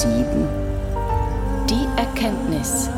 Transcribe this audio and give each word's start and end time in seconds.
7. 0.00 0.48
Die 1.68 1.86
Erkenntnis. 1.98 2.88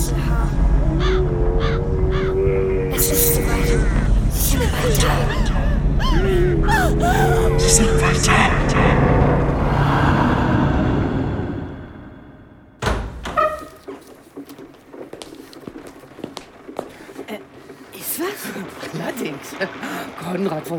Und 0.00 0.06
Wurzelhaar. 0.06 0.99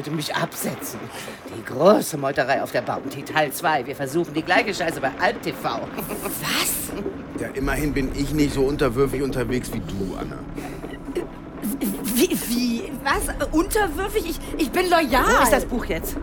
Wollte 0.01 0.15
mich 0.15 0.35
absetzen. 0.35 0.99
Die 1.55 1.63
große 1.63 2.17
Meuterei 2.17 2.63
auf 2.63 2.71
der 2.71 2.81
Bounty, 2.81 3.21
Teil 3.21 3.51
2. 3.51 3.85
Wir 3.85 3.95
versuchen 3.95 4.33
die 4.33 4.41
gleiche 4.41 4.73
Scheiße 4.73 4.99
bei 4.99 5.11
Alp 5.19 5.43
TV. 5.43 5.81
Was? 5.95 7.39
Ja, 7.39 7.49
immerhin 7.53 7.93
bin 7.93 8.09
ich 8.15 8.33
nicht 8.33 8.55
so 8.55 8.63
unterwürfig 8.63 9.21
unterwegs 9.21 9.71
wie 9.71 9.79
du, 9.79 10.15
Anna. 10.19 10.39
Wie, 12.15 12.29
wie? 12.49 12.91
Was? 13.03 13.27
Unterwürfig? 13.51 14.27
Ich, 14.27 14.39
ich 14.57 14.71
bin 14.71 14.89
loyal. 14.89 15.23
Wo 15.23 15.43
ist 15.43 15.53
das 15.53 15.65
Buch 15.65 15.85
jetzt? 15.85 16.17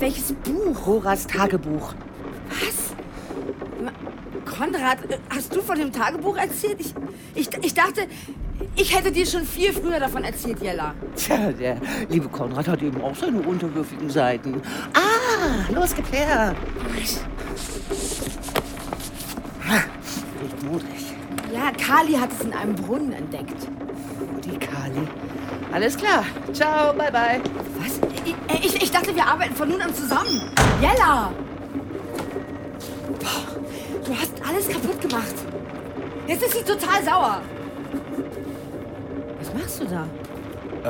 Welches 0.00 0.32
Buch? 0.32 0.84
Roras 0.84 1.28
Tagebuch. 1.28 1.94
Was? 2.48 2.94
Konrad, 4.44 5.08
äh, 5.08 5.18
hast 5.30 5.54
du 5.54 5.62
von 5.62 5.78
dem 5.78 5.92
Tagebuch 5.92 6.36
erzählt? 6.36 6.80
Ich, 6.80 6.94
ich, 7.36 7.48
ich 7.64 7.74
dachte, 7.74 8.08
ich 8.76 8.96
hätte 8.96 9.10
dir 9.12 9.26
schon 9.26 9.44
viel 9.44 9.72
früher 9.72 10.00
davon 10.00 10.24
erzählt, 10.24 10.60
Jella. 10.62 10.94
Tja, 11.16 11.52
der 11.52 11.76
liebe 12.08 12.28
Konrad 12.28 12.68
hat 12.68 12.82
eben 12.82 13.00
auch 13.02 13.14
seine 13.14 13.40
unterwürfigen 13.40 14.10
Seiten. 14.10 14.60
Ah, 14.94 15.72
los, 15.72 15.94
gib 15.94 16.12
her. 16.12 16.54
Riecht 16.96 17.20
modrig. 20.64 21.14
Ja, 21.52 21.70
Kali 21.70 22.14
hat 22.14 22.32
es 22.32 22.44
in 22.44 22.52
einem 22.52 22.74
Brunnen 22.74 23.12
entdeckt. 23.12 23.68
Die 24.44 24.58
Kali. 24.58 25.06
Alles 25.72 25.96
klar. 25.96 26.24
Ciao, 26.52 26.92
bye 26.92 27.10
bye. 27.10 27.40
Was? 27.78 28.00
Ich, 28.24 28.64
ich, 28.64 28.82
ich 28.82 28.90
dachte, 28.90 29.14
wir 29.14 29.26
arbeiten 29.26 29.54
von 29.54 29.68
nun 29.68 29.80
an 29.80 29.94
zusammen. 29.94 30.40
Jella! 30.80 31.32
Boah, 33.20 34.04
du 34.04 34.14
hast 34.14 34.32
alles 34.46 34.68
kaputt 34.68 35.00
gemacht. 35.00 35.34
Jetzt 36.26 36.42
ist 36.42 36.52
sie 36.52 36.64
total 36.64 37.04
sauer. 37.04 37.42
Was 39.44 39.52
machst 39.52 39.80
du 39.80 39.84
da? 39.84 40.08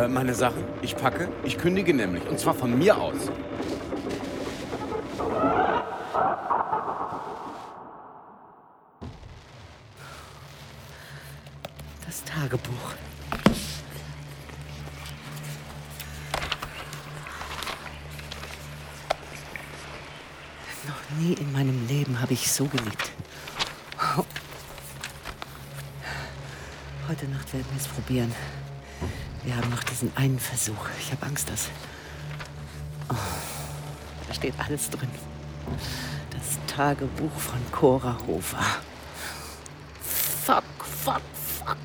Äh, 0.00 0.06
meine 0.06 0.32
Sachen, 0.32 0.62
ich 0.80 0.94
packe, 0.94 1.28
ich 1.42 1.58
kündige 1.58 1.92
nämlich. 1.92 2.24
Und 2.28 2.38
zwar 2.38 2.54
von 2.54 2.78
mir 2.78 2.96
aus. 2.96 3.16
Das 12.06 12.22
Tagebuch. 12.24 12.94
Noch 20.86 21.18
nie 21.18 21.32
in 21.32 21.52
meinem 21.52 21.88
Leben 21.88 22.20
habe 22.20 22.34
ich 22.34 22.52
so 22.52 22.66
geliebt. 22.66 23.10
Heute 27.06 27.26
Nacht 27.26 27.52
werden 27.52 27.66
wir 27.70 27.78
es 27.78 27.86
probieren. 27.86 28.34
Wir 29.44 29.54
haben 29.54 29.68
noch 29.68 29.82
diesen 29.84 30.10
einen 30.16 30.38
Versuch. 30.38 30.88
Ich 30.98 31.12
habe 31.12 31.26
Angst, 31.26 31.50
dass. 31.50 31.68
Oh, 33.10 33.14
da 34.26 34.32
steht 34.32 34.54
alles 34.58 34.88
drin. 34.88 35.10
Das 36.30 36.58
Tagebuch 36.74 37.38
von 37.38 37.58
Cora 37.72 38.16
Hofer. 38.26 38.64
Fuck, 40.46 40.64
fuck, 41.04 41.20
fuck. 41.58 41.76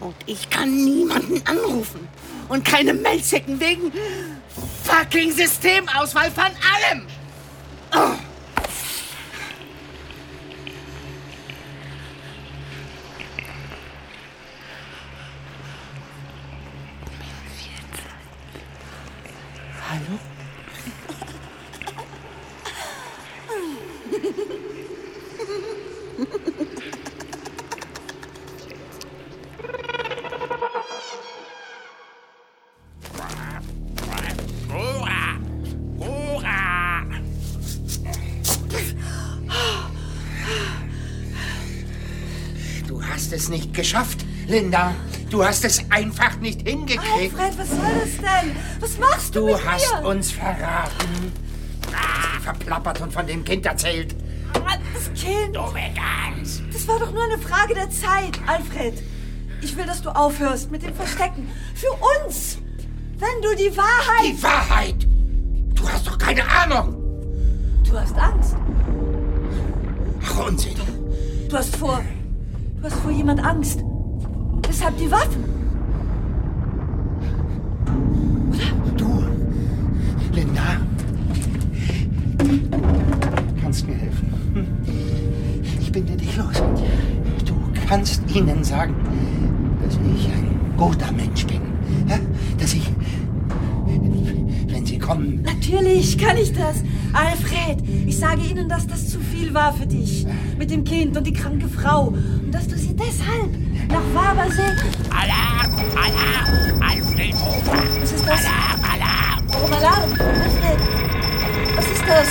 Und 0.00 0.16
ich 0.26 0.50
kann 0.50 0.74
niemanden 0.74 1.40
anrufen. 1.46 2.06
Und 2.50 2.66
keine 2.66 2.92
Mail 2.92 3.24
schicken 3.24 3.58
wegen 3.58 3.90
fucking 4.84 5.32
Systemauswahl 5.32 6.30
von 6.30 6.44
allem. 6.44 7.06
Oh. 7.94 8.27
Hallo? 19.98 20.18
Du 42.86 43.02
hast 43.02 43.32
es 43.32 43.48
nicht 43.48 43.74
geschafft, 43.74 44.24
Linda. 44.46 44.94
Du 45.30 45.44
hast 45.44 45.64
es 45.64 45.82
einfach 45.90 46.36
nicht 46.38 46.66
hingekriegt. 46.66 47.34
Alfred, 47.38 47.58
was 47.58 47.68
soll 47.68 47.78
das 48.00 48.16
denn? 48.16 48.56
Was 48.80 48.98
machst 48.98 49.34
du, 49.34 49.40
Du 49.40 49.46
mit 49.52 49.66
hast 49.66 50.00
mir? 50.00 50.08
uns 50.08 50.32
verraten. 50.32 51.32
Ihn 51.86 52.40
verplappert 52.42 53.00
und 53.02 53.12
von 53.12 53.26
dem 53.26 53.44
Kind 53.44 53.66
erzählt. 53.66 54.14
Das 54.94 55.12
Kind. 55.14 55.54
Du 55.54 55.60
Gans. 55.60 56.62
Das 56.72 56.88
war 56.88 56.98
doch 56.98 57.12
nur 57.12 57.22
eine 57.24 57.38
Frage 57.38 57.74
der 57.74 57.90
Zeit, 57.90 58.38
Alfred. 58.46 59.02
Ich 59.60 59.76
will, 59.76 59.84
dass 59.84 60.00
du 60.02 60.10
aufhörst 60.10 60.70
mit 60.70 60.82
dem 60.82 60.94
Verstecken. 60.94 61.48
Für 61.74 61.90
uns. 62.24 62.58
Wenn 63.18 63.42
du 63.42 63.54
die 63.56 63.76
Wahrheit... 63.76 64.24
Die 64.24 64.42
Wahrheit. 64.42 65.06
Du 65.74 65.88
hast 65.88 66.06
doch 66.06 66.16
keine 66.16 66.42
Ahnung. 66.48 66.94
Du 67.88 67.98
hast 67.98 68.16
Angst. 68.16 68.56
Ach, 70.24 70.46
Unsinn. 70.46 70.74
Du 71.48 71.56
hast 71.56 71.76
vor... 71.76 72.02
Du 72.78 72.84
hast 72.84 72.96
vor 72.96 73.10
jemand 73.10 73.44
Angst. 73.44 73.80
Deshalb 74.88 74.98
die 74.98 75.10
Waffen. 75.10 75.44
Du, 78.96 79.24
Linda, 80.32 80.80
kannst 83.60 83.86
mir 83.86 83.94
helfen. 83.94 84.32
Hm? 84.54 84.66
Ich 85.80 85.92
binde 85.92 86.16
dich 86.16 86.34
los. 86.36 86.62
Du 87.44 87.54
kannst 87.86 88.22
ihnen 88.34 88.64
sagen, 88.64 88.94
dass 89.84 89.94
ich 89.94 90.26
ein 90.28 90.58
guter 90.78 91.12
Mensch 91.12 91.44
bin. 91.46 91.60
Dass 92.58 92.72
ich, 92.72 92.90
wenn 94.68 94.86
sie 94.86 94.98
kommen, 94.98 95.42
Natürlich 95.42 96.16
kann 96.16 96.38
ich 96.38 96.52
das. 96.54 96.82
Alfred, 97.12 97.82
ich 98.06 98.16
sage 98.16 98.40
Ihnen, 98.42 98.68
dass 98.68 98.86
das 98.86 99.08
zu 99.08 99.18
viel 99.20 99.52
war 99.52 99.72
für 99.72 99.86
dich. 99.86 100.26
Mit 100.58 100.70
dem 100.70 100.84
Kind 100.84 101.16
und 101.16 101.26
die 101.26 101.32
kranke 101.32 101.68
Frau. 101.68 102.08
Und 102.08 102.52
dass 102.52 102.68
du 102.68 102.78
sie 102.78 102.94
deshalb 102.94 103.50
nach 103.88 104.14
Wabersee... 104.14 104.76
Alarm! 105.10 105.72
Alarm! 105.96 106.82
Alfred 106.82 107.34
Hofer! 107.34 107.82
Was 108.00 108.12
ist 108.12 108.26
das? 108.26 108.44
Alarm! 108.44 108.84
Alarm! 108.84 109.44
Warum 109.48 109.72
Alarm? 109.72 110.12
Alfred, 110.12 110.78
was 111.76 111.86
ist 111.86 112.06
das? 112.06 112.28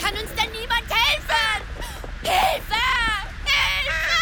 Kann 0.00 0.12
uns 0.12 0.30
denn 0.36 0.50
niemand 0.52 0.86
helfen? 0.88 1.62
Hilfe! 2.22 2.84
Hilfe! 3.44 4.12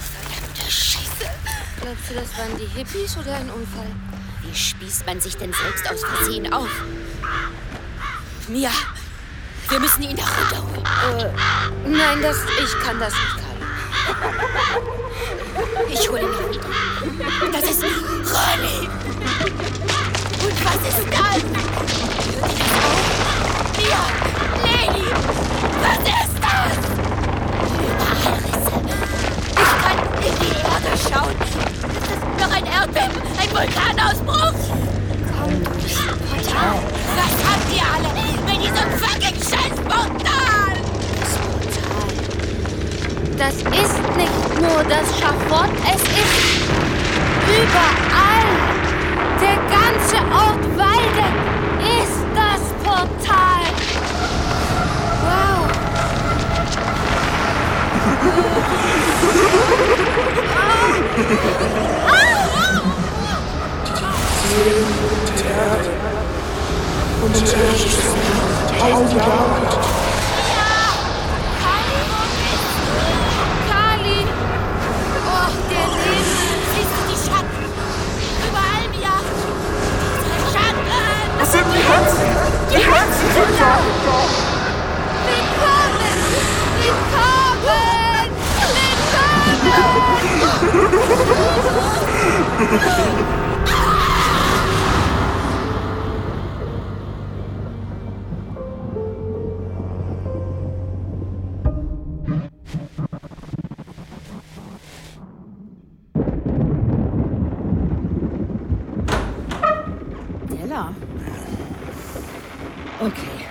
Verdammte 0.00 0.70
Scheiße. 0.70 1.26
Glaubst 1.80 2.10
du, 2.10 2.14
das 2.14 2.38
waren 2.38 2.58
die 2.58 2.78
Hippies 2.78 3.16
oder 3.16 3.34
ein 3.36 3.50
Unfall? 3.50 3.92
Wie 4.42 4.56
spießt 4.56 5.06
man 5.06 5.20
sich 5.20 5.36
denn 5.36 5.52
selbst 5.52 5.90
aus 5.90 6.04
Versehen 6.04 6.52
auf? 6.52 6.68
Mia, 8.52 8.70
wir 9.70 9.80
müssen 9.80 10.02
ihn 10.02 10.14
da 10.14 10.24
runterholen. 10.24 10.84
Äh, 11.18 11.88
nein, 11.88 12.20
das, 12.20 12.36
ich 12.62 12.78
kann 12.84 13.00
das 13.00 13.14
nicht, 13.14 13.36
Kali. 13.38 13.62
Ich 15.90 16.06
hole 16.10 16.20
ihn 16.20 16.28
herunter. 16.28 16.60
Das 17.50 17.64
ist 17.70 17.82
Ronny. 17.82 18.88
Und 20.42 20.64
was 20.66 20.80
ist 20.86 21.06
das? 21.08 21.18
Hört 21.32 21.42
ihr 22.28 22.40
das 22.42 22.76
auch? 22.76 23.00
Mia, 23.78 24.02
Lady, 24.64 25.08
was 25.80 26.00
ist 26.12 26.36
das? 26.42 26.76
Überall 27.80 28.36
Risse. 28.52 28.76
Ich 29.48 29.72
kann 29.80 29.98
in 30.18 30.34
die 30.40 30.52
Erde 30.60 30.92
schauen. 31.10 31.36
Ist 31.40 32.10
das 32.10 32.20
noch 32.38 32.52
ein 32.54 32.66
Erdbeben? 32.66 33.16
Ein 33.40 33.50
Vulkanausbruch? 33.50 34.60
Komm 35.38 35.52
Portal. 35.62 36.76
Was 37.16 37.34
habt 37.48 37.68
ihr 37.74 37.86
alle 37.94 38.10
diesem 38.62 38.90
fucking 38.98 39.34
Scheißportal? 39.34 40.72
Das 43.36 43.54
ist 43.54 43.98
nicht 44.16 44.60
nur 44.60 44.84
das 44.84 45.18
Schafott, 45.18 45.72
es 45.84 46.02
ist 46.02 46.62
überall. 47.48 48.50
Der 49.40 49.56
ganze 49.68 50.16
Ort 50.32 50.64
Waldeck 50.76 51.36
ist 52.00 52.22
das 52.36 52.62
Portal. 52.84 53.64
Wow. 55.24 55.62
Kali! 60.54 61.02
Oh, 67.24 67.28
der. 67.28 67.32
Siehst 67.34 67.54
du 67.54 67.56
die 67.56 68.41
Das 68.82 68.90
sind 81.52 81.64
die 81.72 81.78
Herzen! 81.78 82.26
Die 82.70 82.78
Herzen 82.78 83.26
sind 83.32 83.52
da! 83.60 83.72
Willkommen! 85.28 86.18
Willkommen! 86.82 87.62
Willkommen! 93.30 93.42
Okay. 113.02 113.46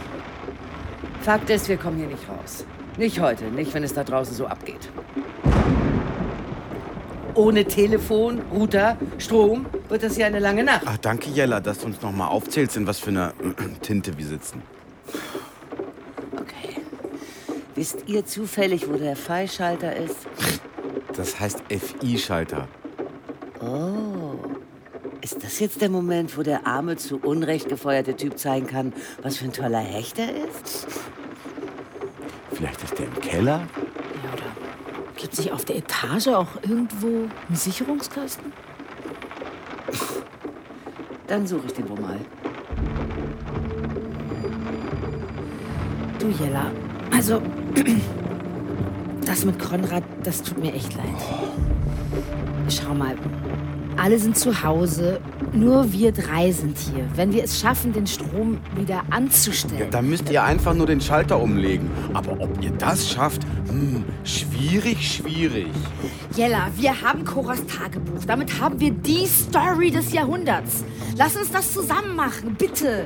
Fakt 1.23 1.49
ist, 1.49 1.67
wir 1.67 1.75
kommen 1.75 1.97
hier 1.97 2.07
nicht 2.07 2.23
raus. 2.29 2.65
Nicht 2.97 3.19
heute, 3.19 3.45
nicht 3.45 3.73
wenn 3.73 3.83
es 3.83 3.93
da 3.93 4.05
draußen 4.05 4.33
so 4.33 4.47
abgeht. 4.47 4.89
Ohne 7.35 7.65
Telefon, 7.65 8.41
Router, 8.53 8.97
Strom 9.17 9.65
wird 9.89 10.03
das 10.03 10.15
hier 10.15 10.25
eine 10.25 10.39
lange 10.39 10.63
Nacht. 10.63 10.83
Ach, 10.85 10.97
danke, 10.97 11.29
Jella, 11.29 11.59
dass 11.59 11.79
du 11.79 11.87
uns 11.87 12.01
noch 12.01 12.13
mal 12.13 12.27
aufzählst, 12.27 12.77
in 12.77 12.87
was 12.87 12.99
für 12.99 13.09
einer 13.09 13.33
Tinte 13.81 14.17
wir 14.17 14.25
sitzen. 14.25 14.61
Okay. 16.33 16.77
Wisst 17.75 18.03
ihr 18.07 18.25
zufällig, 18.25 18.87
wo 18.87 18.95
der 18.95 19.17
Fallschalter 19.17 19.93
ist? 19.97 20.27
Das 21.13 21.37
heißt 21.41 21.63
FI-Schalter. 21.69 22.69
Oh. 23.59 24.20
Ist 25.31 25.45
das 25.45 25.59
jetzt 25.61 25.79
der 25.79 25.89
Moment, 25.89 26.37
wo 26.37 26.43
der 26.43 26.67
arme, 26.67 26.97
zu 26.97 27.17
Unrecht 27.17 27.69
gefeuerte 27.69 28.17
Typ 28.17 28.37
zeigen 28.37 28.67
kann, 28.67 28.91
was 29.21 29.37
für 29.37 29.45
ein 29.45 29.53
toller 29.53 29.79
Hecht 29.79 30.19
er 30.19 30.27
ist? 30.29 30.87
Vielleicht 32.51 32.83
ist 32.83 32.99
der 32.99 33.05
im 33.05 33.21
Keller? 33.21 33.61
Ja, 34.25 34.33
oder 34.33 34.51
gibt 35.15 35.33
sich 35.33 35.53
auf 35.53 35.63
der 35.63 35.77
Etage 35.77 36.27
auch 36.27 36.61
irgendwo 36.63 37.29
ein 37.49 37.55
Sicherungskasten? 37.55 38.51
Dann 41.27 41.47
suche 41.47 41.67
ich 41.67 41.73
den 41.75 41.87
wohl 41.87 42.01
mal. 42.01 42.19
Du, 46.19 46.27
Jella, 46.27 46.73
also, 47.15 47.41
das 49.25 49.45
mit 49.45 49.57
Konrad, 49.59 50.03
das 50.25 50.43
tut 50.43 50.57
mir 50.57 50.73
echt 50.73 50.93
leid. 50.97 51.07
Schau 52.67 52.93
mal, 52.93 53.15
alle 54.01 54.17
sind 54.17 54.35
zu 54.35 54.63
Hause, 54.63 55.19
nur 55.53 55.93
wir 55.93 56.11
drei 56.11 56.51
sind 56.51 56.75
hier. 56.79 57.05
Wenn 57.15 57.33
wir 57.33 57.43
es 57.43 57.59
schaffen, 57.59 57.93
den 57.93 58.07
Strom 58.07 58.57
wieder 58.75 58.95
Ja, 58.95 59.03
anzustellen. 59.11 59.91
da 59.91 60.01
müsst 60.01 60.27
ihr 60.31 60.43
einfach 60.43 60.73
nur 60.73 60.87
den 60.87 60.99
Schalter 60.99 61.39
umlegen. 61.39 61.87
Aber 62.13 62.31
ob 62.39 62.49
ihr 62.63 62.71
das 62.71 63.11
schafft, 63.11 63.43
hm, 63.67 64.03
schwierig, 64.23 65.07
schwierig. 65.17 65.67
Jella, 66.35 66.69
wir 66.77 66.99
haben 66.99 67.23
Coras 67.25 67.63
Tagebuch. 67.67 68.25
Damit 68.25 68.59
haben 68.59 68.79
wir 68.79 68.89
die 68.89 69.27
Story 69.27 69.91
des 69.91 70.11
Jahrhunderts. 70.11 70.83
Lass 71.15 71.35
uns 71.35 71.51
das 71.51 71.71
zusammen 71.71 72.15
machen, 72.15 72.55
bitte. 72.57 73.05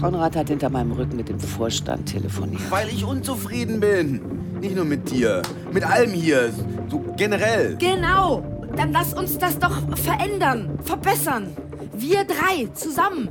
Konrad 0.00 0.36
hat 0.36 0.48
hinter 0.48 0.70
meinem 0.70 0.92
Rücken 0.92 1.16
mit 1.16 1.28
dem 1.28 1.38
Vorstand 1.40 2.06
telefoniert. 2.06 2.62
Weil 2.70 2.88
ich 2.88 3.04
unzufrieden 3.04 3.80
bin. 3.80 4.22
Nicht 4.60 4.74
nur 4.74 4.86
mit 4.86 5.10
dir, 5.10 5.42
mit 5.72 5.84
allem 5.84 6.12
hier, 6.12 6.50
so 6.88 7.04
generell. 7.16 7.76
Genau. 7.78 8.57
Dann 8.78 8.92
lass 8.92 9.12
uns 9.12 9.36
das 9.36 9.58
doch 9.58 9.76
verändern, 9.98 10.78
verbessern. 10.84 11.48
Wir 11.94 12.22
drei 12.22 12.68
zusammen. 12.74 13.28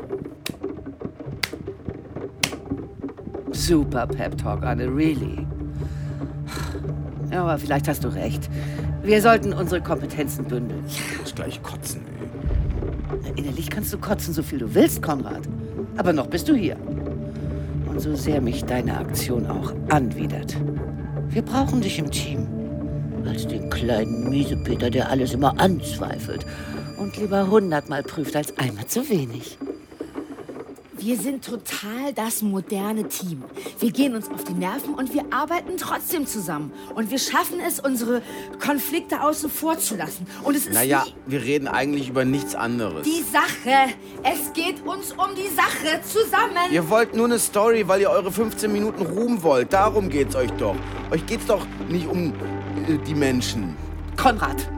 Super 3.52 4.08
Pep 4.08 4.38
Talk, 4.38 4.64
Anne, 4.64 4.94
really. 4.94 5.48
Ja, 7.32 7.44
aber 7.44 7.58
vielleicht 7.58 7.88
hast 7.88 8.04
du 8.04 8.10
recht. 8.10 8.50
Wir 9.04 9.22
sollten 9.22 9.54
unsere 9.54 9.82
Kompetenzen 9.82 10.44
bündeln. 10.44 10.84
Ich 10.86 11.18
muss 11.18 11.34
gleich 11.34 11.64
kotzen, 11.64 12.02
ey. 13.24 13.32
Innerlich 13.38 13.70
kannst 13.70 13.94
du 13.94 13.98
kotzen, 13.98 14.34
so 14.34 14.44
viel 14.44 14.60
du 14.60 14.76
willst, 14.76 15.02
Konrad. 15.02 15.48
Aber 15.96 16.12
noch 16.12 16.28
bist 16.28 16.50
du 16.50 16.56
hier. 16.56 16.76
Und 17.90 18.02
so 18.02 18.16
sehr 18.16 18.42
mich 18.42 18.66
deine 18.66 18.98
Aktion 18.98 19.48
auch 19.48 19.74
anwidert. 19.88 20.58
Wir 21.30 21.42
brauchen 21.42 21.80
dich 21.80 22.00
im 22.00 22.12
Team. 22.12 22.57
Als 23.26 23.48
den 23.48 23.70
kleinen 23.70 24.30
Miesepeter, 24.30 24.90
der 24.90 25.10
alles 25.10 25.34
immer 25.34 25.60
anzweifelt 25.60 26.46
und 26.98 27.18
lieber 27.18 27.48
hundertmal 27.50 28.04
prüft 28.04 28.36
als 28.36 28.58
einmal 28.58 28.88
zu 28.88 29.08
wenig. 29.10 29.58
Wir 31.00 31.16
sind 31.16 31.46
total 31.46 32.12
das 32.16 32.42
moderne 32.42 33.08
Team. 33.08 33.44
Wir 33.80 33.92
gehen 33.92 34.16
uns 34.16 34.30
auf 34.32 34.44
die 34.46 34.54
Nerven 34.54 34.96
und 34.96 35.14
wir 35.14 35.26
arbeiten 35.30 35.78
trotzdem 35.78 36.26
zusammen. 36.26 36.72
Und 36.96 37.12
wir 37.12 37.20
schaffen 37.20 37.60
es, 37.66 37.80
unsere 37.80 38.24
Konflikte 38.60 39.22
außen 39.22 39.48
vor 39.50 39.78
zu 39.78 39.96
lassen. 39.96 40.26
Und 40.44 40.56
es 40.58 40.66
ist 40.66 40.74
Naja, 40.74 41.06
wir 41.28 41.44
reden 41.44 41.68
eigentlich 41.68 42.10
über 42.10 42.26
nichts 42.26 42.56
anderes. 42.56 43.04
die 43.04 43.22
Sache. 43.32 43.94
Es 44.24 44.52
geht 44.54 44.84
uns 44.88 45.12
um 45.12 45.36
die 45.36 45.54
Sache 45.56 46.02
zusammen. 46.02 46.72
Ihr 46.72 46.90
wollt 46.90 47.16
nur 47.16 47.26
eine 47.26 47.38
Story, 47.38 47.88
weil 47.88 48.02
ihr 48.02 48.10
eure 48.10 48.32
15 48.32 48.72
Minuten 48.72 49.06
Ruhm 49.06 49.44
wollt. 49.44 49.72
Darum 49.72 50.10
geht's 50.10 50.36
euch 50.36 50.52
doch. 50.54 50.76
Euch 51.12 51.26
geht's 51.28 51.46
doch 51.46 51.66
nicht 51.90 52.08
um 52.08 52.34
die 52.96 53.16
Menschen. 53.16 53.76
Konrad, 54.16 54.70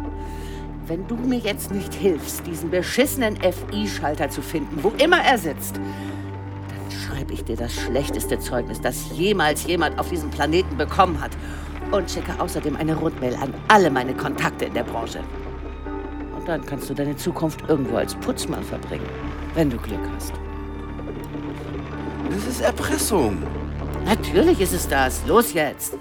wenn 0.87 1.07
du 1.07 1.15
mir 1.15 1.37
jetzt 1.37 1.71
nicht 1.71 1.93
hilfst, 1.93 2.45
diesen 2.47 2.71
beschissenen 2.71 3.37
FI-Schalter 3.37 4.29
zu 4.29 4.41
finden, 4.41 4.83
wo 4.83 4.91
immer 4.97 5.19
er 5.21 5.37
sitzt, 5.37 5.75
dann 5.75 6.91
schreibe 6.91 7.33
ich 7.33 7.43
dir 7.43 7.55
das 7.55 7.73
schlechteste 7.73 8.39
Zeugnis, 8.39 8.81
das 8.81 9.11
jemals 9.15 9.67
jemand 9.67 9.99
auf 9.99 10.09
diesem 10.09 10.31
Planeten 10.31 10.77
bekommen 10.77 11.21
hat. 11.21 11.31
Und 11.91 12.09
schicke 12.11 12.39
außerdem 12.39 12.75
eine 12.75 12.95
Rundmail 12.95 13.35
an 13.35 13.51
alle 13.67 13.89
meine 13.89 14.13
Kontakte 14.13 14.65
in 14.65 14.75
der 14.75 14.83
Branche. 14.83 15.21
Und 16.37 16.47
dann 16.47 16.63
kannst 16.63 16.87
du 16.87 16.93
deine 16.93 17.15
Zukunft 17.15 17.67
irgendwo 17.67 17.97
als 17.97 18.13
Putzmann 18.15 18.63
verbringen, 18.63 19.09
wenn 19.55 19.71
du 19.71 19.77
Glück 19.77 19.99
hast. 20.15 20.33
Das 22.29 22.45
ist 22.45 22.61
Erpressung. 22.61 23.41
Natürlich 24.05 24.61
ist 24.61 24.73
es 24.73 24.87
das. 24.87 25.25
Los 25.25 25.53
jetzt. 25.53 25.97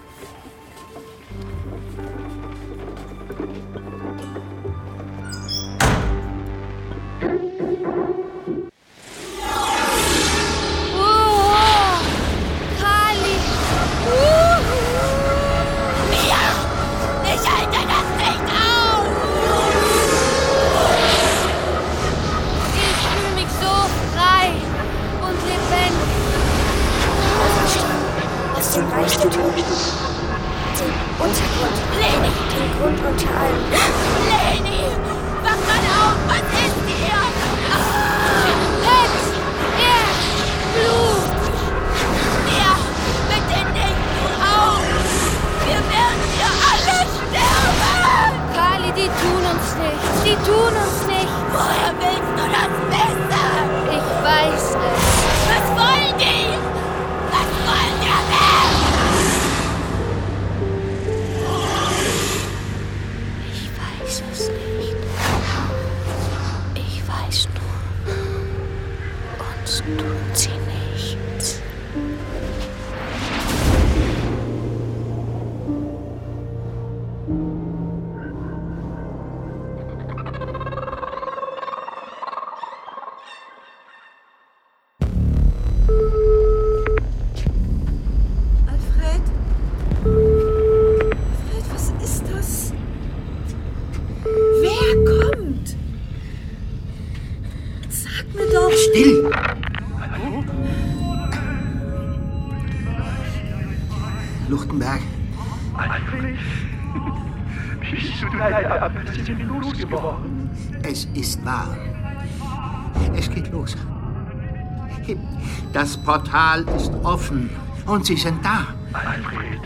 Das 115.79 115.97
Portal 115.97 116.67
ist 116.77 116.91
offen 117.05 117.49
und 117.87 118.05
Sie 118.05 118.17
sind 118.17 118.45
da. 118.45 118.67
Alfred, 118.93 119.61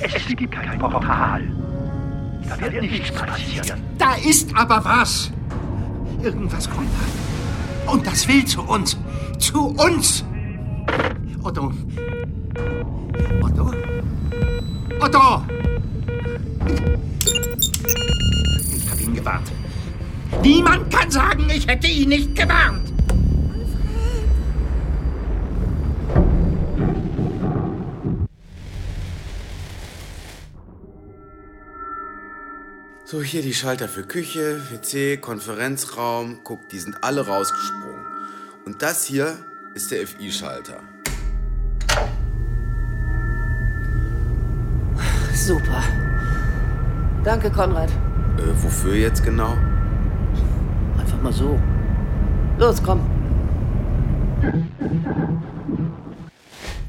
es 0.00 0.26
gibt 0.26 0.50
kein 0.50 0.76
Portal. 0.76 1.42
Da 2.48 2.60
wird 2.60 2.82
nichts 2.82 3.12
passieren. 3.12 3.80
Da 3.96 4.14
ist 4.14 4.52
aber 4.56 4.84
was. 4.84 5.30
Irgendwas 6.20 6.68
kommt 6.68 6.88
da. 7.86 7.92
Und 7.92 8.08
das 8.08 8.26
will 8.26 8.44
zu 8.44 8.60
uns. 8.62 8.96
Zu 9.38 9.68
uns. 9.68 10.24
Otto. 11.44 11.72
Otto? 13.40 13.72
Otto! 14.98 15.42
Ich 18.76 18.90
habe 18.90 19.00
ihn 19.00 19.14
gewarnt. 19.14 19.52
Niemand 20.42 20.92
kann 20.92 21.08
sagen, 21.08 21.46
ich 21.54 21.68
hätte 21.68 21.86
ihn 21.86 22.08
nicht 22.08 22.34
gewarnt. 22.34 22.87
So, 33.10 33.22
hier 33.22 33.40
die 33.40 33.54
Schalter 33.54 33.88
für 33.88 34.02
Küche, 34.02 34.60
WC, 34.70 35.16
Konferenzraum. 35.16 36.40
Guck, 36.44 36.68
die 36.68 36.78
sind 36.78 37.02
alle 37.02 37.26
rausgesprungen. 37.26 38.04
Und 38.66 38.82
das 38.82 39.06
hier 39.06 39.34
ist 39.74 39.90
der 39.90 40.06
FI-Schalter. 40.06 40.82
Super. 45.32 45.82
Danke, 47.24 47.50
Konrad. 47.50 47.88
Äh, 47.88 48.62
wofür 48.62 48.94
jetzt 48.94 49.24
genau? 49.24 49.56
Einfach 50.98 51.22
mal 51.22 51.32
so. 51.32 51.58
Los, 52.58 52.82
komm. 52.82 53.00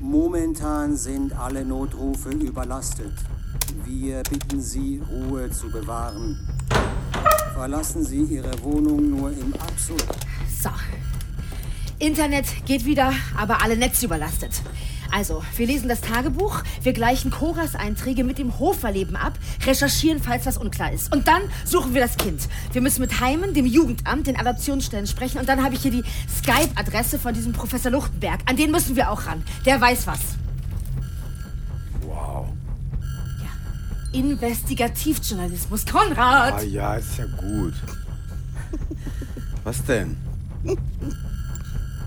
Momentan 0.01 0.97
sind 0.97 1.31
alle 1.31 1.63
Notrufe 1.63 2.31
überlastet. 2.31 3.13
Wir 3.85 4.23
bitten 4.23 4.61
Sie, 4.61 5.01
Ruhe 5.11 5.49
zu 5.51 5.69
bewahren. 5.69 6.39
Verlassen 7.53 8.03
Sie 8.03 8.23
Ihre 8.23 8.51
Wohnung 8.63 9.09
nur 9.09 9.31
im 9.31 9.53
absolut. 9.55 10.05
So. 10.61 10.69
Internet 11.99 12.45
geht 12.65 12.85
wieder, 12.85 13.13
aber 13.37 13.61
alle 13.61 13.75
Netze 13.75 14.05
überlastet. 14.05 14.61
Also, 15.11 15.43
wir 15.57 15.67
lesen 15.67 15.89
das 15.89 16.01
Tagebuch, 16.01 16.63
wir 16.83 16.93
gleichen 16.93 17.31
Coras 17.31 17.75
Einträge 17.75 18.23
mit 18.23 18.37
dem 18.37 18.59
Hoferleben 18.59 19.15
ab, 19.15 19.33
recherchieren, 19.65 20.21
falls 20.21 20.45
was 20.45 20.57
unklar 20.57 20.93
ist. 20.93 21.13
Und 21.13 21.27
dann 21.27 21.41
suchen 21.65 21.93
wir 21.93 22.01
das 22.01 22.15
Kind. 22.17 22.47
Wir 22.71 22.81
müssen 22.81 23.01
mit 23.01 23.19
Heimen, 23.19 23.53
dem 23.53 23.65
Jugendamt, 23.65 24.27
den 24.27 24.37
Adoptionsstellen 24.37 25.07
sprechen. 25.07 25.39
Und 25.39 25.49
dann 25.49 25.63
habe 25.63 25.75
ich 25.75 25.81
hier 25.81 25.91
die 25.91 26.03
Skype-Adresse 26.29 27.17
von 27.17 27.33
diesem 27.33 27.53
Professor 27.53 27.91
Luchtenberg. 27.91 28.39
An 28.45 28.55
den 28.55 28.71
müssen 28.71 28.95
wir 28.95 29.09
auch 29.11 29.25
ran. 29.25 29.43
Der 29.65 29.81
weiß 29.81 30.05
was. 30.07 30.19
Investigativjournalismus. 34.11 35.85
Konrad! 35.85 36.53
Ah 36.53 36.61
ja, 36.61 36.95
ist 36.95 37.17
ja 37.17 37.25
gut. 37.25 37.73
Was 39.63 39.83
denn? 39.85 40.17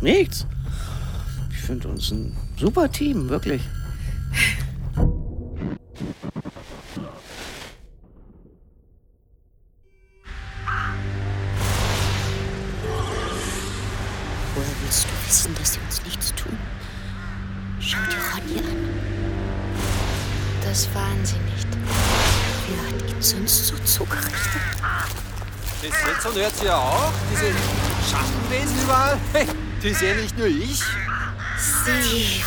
Nichts. 0.00 0.46
Ich 1.50 1.58
finde 1.58 1.88
uns 1.88 2.10
ein 2.10 2.36
super 2.58 2.90
Team, 2.90 3.28
wirklich. 3.28 3.62
Und 26.32 26.40
hört 26.40 26.52
ihr 26.62 26.76
auch? 26.76 27.12
Diese 27.30 27.52
Schattenwesen 28.10 28.82
überall? 28.82 29.18
Hey, 29.32 29.46
die 29.82 29.94
sehe 29.94 30.16
nicht 30.16 30.36
nur 30.36 30.46
ich. 30.46 30.82
Steve. 31.58 32.44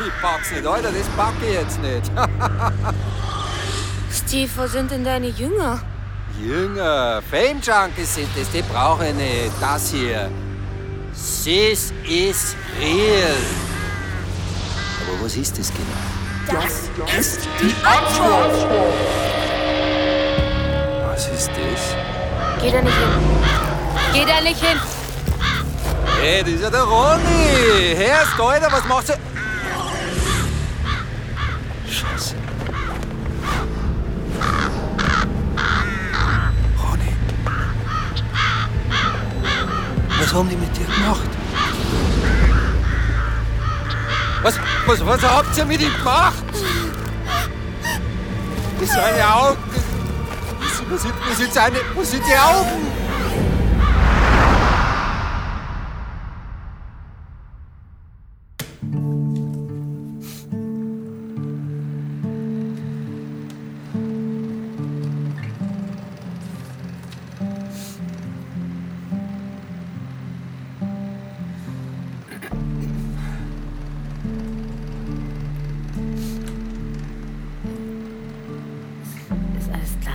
Ich 0.00 0.22
pack's 0.22 0.50
nicht, 0.52 0.66
Alter, 0.66 0.92
das 0.92 1.08
pack 1.16 1.34
ich 1.42 1.54
jetzt 1.54 1.80
nicht. 1.80 2.10
Steve, 4.26 4.50
wo 4.56 4.66
sind 4.66 4.90
denn 4.90 5.04
deine 5.04 5.28
Jünger? 5.28 5.80
Jünger, 6.40 7.20
Fame 7.30 7.60
Junkies 7.60 8.14
sind 8.14 8.28
das, 8.36 8.48
die 8.50 8.62
brauche 8.62 9.08
ich 9.08 9.14
nicht. 9.14 9.52
Das 9.60 9.90
hier. 9.90 10.30
This 11.44 11.92
is 12.04 12.54
real. 12.78 13.36
Aber 15.02 15.24
was 15.24 15.36
ist 15.36 15.58
das 15.58 15.72
genau? 15.72 16.60
Das 16.60 17.18
ist 17.18 17.40
die 17.60 17.74
Antwort. 17.84 18.68
Was 21.10 21.28
ist 21.28 21.48
das? 21.48 22.17
Geh 22.60 22.72
da 22.72 22.80
nicht 22.82 22.96
hin. 22.96 23.08
Geh 24.12 24.24
da 24.24 24.40
nicht 24.40 24.60
hin. 24.60 24.78
Hey, 26.20 26.42
das 26.42 26.52
ist 26.52 26.62
ja 26.62 26.70
der 26.70 26.82
Ronny. 26.82 27.94
Herr 27.96 28.18
Alter, 28.18 28.72
was 28.72 28.84
macht 28.86 29.06
sie? 29.06 29.12
Scheiße. 31.88 32.34
Ronny. 36.82 37.12
Was 40.20 40.34
haben 40.34 40.48
die 40.48 40.56
mit 40.56 40.76
dir 40.76 40.84
gemacht? 40.84 41.30
Was, 44.42 44.54
was, 44.86 45.06
was 45.06 45.22
habt 45.22 45.56
ihr 45.56 45.64
mit 45.64 45.80
ihm 45.80 45.92
gemacht? 45.96 46.42
Das 48.80 48.88
seine 48.90 49.34
Augen. 49.34 49.77
Wo 50.90 50.96
sind, 50.96 51.12
wo 51.28 51.34
sind 51.34 51.52
seine, 51.52 51.76
wo 51.94 52.02
sind 52.02 52.22
die 52.26 52.32
Augen? 52.32 52.98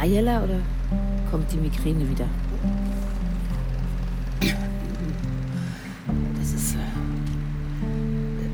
Ayala 0.03 0.43
oder 0.43 0.59
Migräne 1.73 2.09
wieder? 2.09 2.29
Das 6.39 6.53
ist. 6.53 6.75
Äh, 6.75 6.77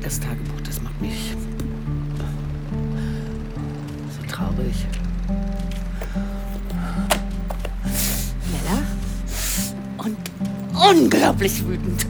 das 0.00 0.18
Tagebuch, 0.20 0.60
das 0.64 0.80
macht 0.80 1.00
mich. 1.00 1.34
so 4.16 4.22
traurig. 4.26 4.86
Jella? 8.52 8.82
Und 9.98 10.16
unglaublich 10.74 11.64
wütend. 11.66 12.06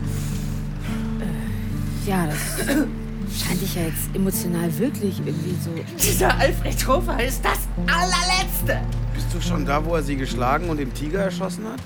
Ja, 2.07 2.27
das 2.27 2.67
scheint 3.43 3.61
dich 3.61 3.75
ja 3.75 3.83
jetzt 3.83 4.15
emotional 4.15 4.79
wirklich 4.79 5.19
irgendwie 5.19 5.57
so. 5.63 5.71
Dieser 6.01 6.35
Alfred 6.39 6.87
Hofer 6.87 7.23
ist 7.23 7.45
das 7.45 7.59
allerletzte. 7.87 8.81
Bist 9.33 9.45
du 9.45 9.49
schon 9.49 9.65
da, 9.65 9.85
wo 9.85 9.95
er 9.95 10.03
sie 10.03 10.17
geschlagen 10.17 10.69
und 10.69 10.79
den 10.79 10.93
Tiger 10.93 11.21
erschossen 11.21 11.65
hat? 11.65 11.79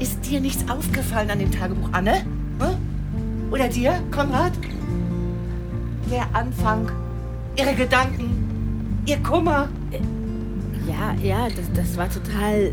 Ist 0.00 0.28
dir 0.28 0.40
nichts 0.40 0.68
aufgefallen 0.68 1.30
an 1.30 1.38
dem 1.38 1.52
Tagebuch, 1.52 1.88
Anne? 1.92 2.26
Oder 3.52 3.68
dir, 3.68 4.02
Konrad? 4.10 4.50
Der 6.10 6.26
Anfang, 6.32 6.90
ihre 7.56 7.74
Gedanken, 7.76 8.98
ihr 9.06 9.18
Kummer. 9.18 9.68
Ja, 10.88 11.14
ja, 11.22 11.48
das, 11.48 11.66
das 11.76 11.96
war 11.96 12.10
total 12.10 12.72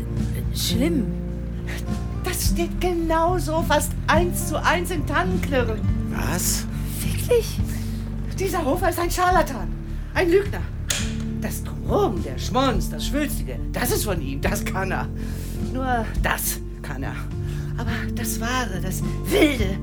schlimm. 0.56 1.12
Das 2.24 2.46
steht 2.48 2.80
genauso 2.80 3.62
fast 3.68 3.92
eins 4.08 4.48
zu 4.48 4.60
eins 4.60 4.90
in 4.90 5.06
Tannenklirren. 5.06 5.78
Was? 6.10 6.66
Wirklich? 7.00 7.60
Dieser 8.38 8.62
Hofer 8.62 8.90
ist 8.90 8.98
ein 8.98 9.10
Scharlatan, 9.10 9.72
ein 10.12 10.30
Lügner. 10.30 10.60
Das 11.40 11.64
Drumherum, 11.64 12.22
der 12.22 12.36
Schmonz, 12.36 12.90
das 12.90 13.06
Schwülstige, 13.06 13.58
das 13.72 13.90
ist 13.90 14.04
von 14.04 14.20
ihm, 14.20 14.42
das 14.42 14.62
kann 14.62 14.90
er. 14.90 15.08
Nur 15.72 16.04
das 16.22 16.60
kann 16.82 17.02
er. 17.02 17.14
Aber 17.78 17.92
das 18.14 18.38
Wahre, 18.38 18.78
das 18.82 19.02
Wilde, 19.24 19.78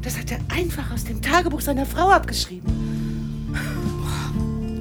das 0.00 0.18
hat 0.18 0.32
er 0.32 0.38
einfach 0.52 0.90
aus 0.90 1.04
dem 1.04 1.22
Tagebuch 1.22 1.60
seiner 1.60 1.86
Frau 1.86 2.10
abgeschrieben. 2.10 3.54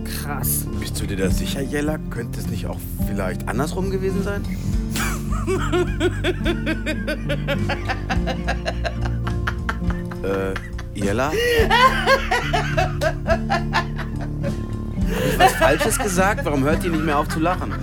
Krass. 0.03 0.65
Bist 0.79 0.99
du 0.99 1.05
dir 1.05 1.17
da 1.17 1.29
sicher, 1.29 1.61
Jella? 1.61 1.99
Könnte 2.09 2.39
es 2.39 2.47
nicht 2.47 2.65
auch 2.65 2.79
vielleicht 3.07 3.47
andersrum 3.47 3.91
gewesen 3.91 4.23
sein? 4.23 4.43
äh, 10.23 10.53
Jella? 11.01 11.31
Hab 11.31 11.35
ich 15.25 15.39
was 15.39 15.53
Falsches 15.53 15.97
gesagt? 15.97 16.45
Warum 16.45 16.63
hört 16.63 16.83
ihr 16.83 16.91
nicht 16.91 17.03
mehr 17.03 17.17
auf 17.17 17.27
zu 17.27 17.39
lachen? 17.39 17.73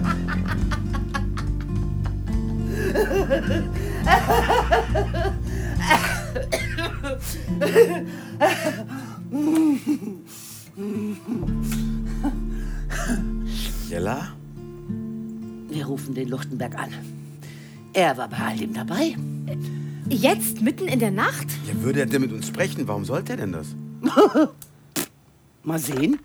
Jella? 13.89 14.29
Wir 15.69 15.87
rufen 15.87 16.15
den 16.15 16.29
Luchtenberg 16.29 16.79
an. 16.79 16.91
Er 17.93 18.17
war 18.17 18.29
bei 18.29 18.37
all 18.37 18.57
dem 18.57 18.73
dabei. 18.73 19.17
Jetzt, 20.11 20.63
mitten 20.63 20.89
in 20.89 21.01
der 21.01 21.11
Nacht? 21.11 21.47
Ja, 21.67 21.83
würde 21.83 22.01
er 22.01 22.07
denn 22.07 22.23
mit 22.23 22.33
uns 22.33 22.49
sprechen? 22.49 22.89
Warum 22.89 23.05
sollte 23.05 23.33
er 23.33 23.37
denn 23.37 23.53
das? 23.53 23.77
Mal 25.63 25.79
sehen. 25.79 26.19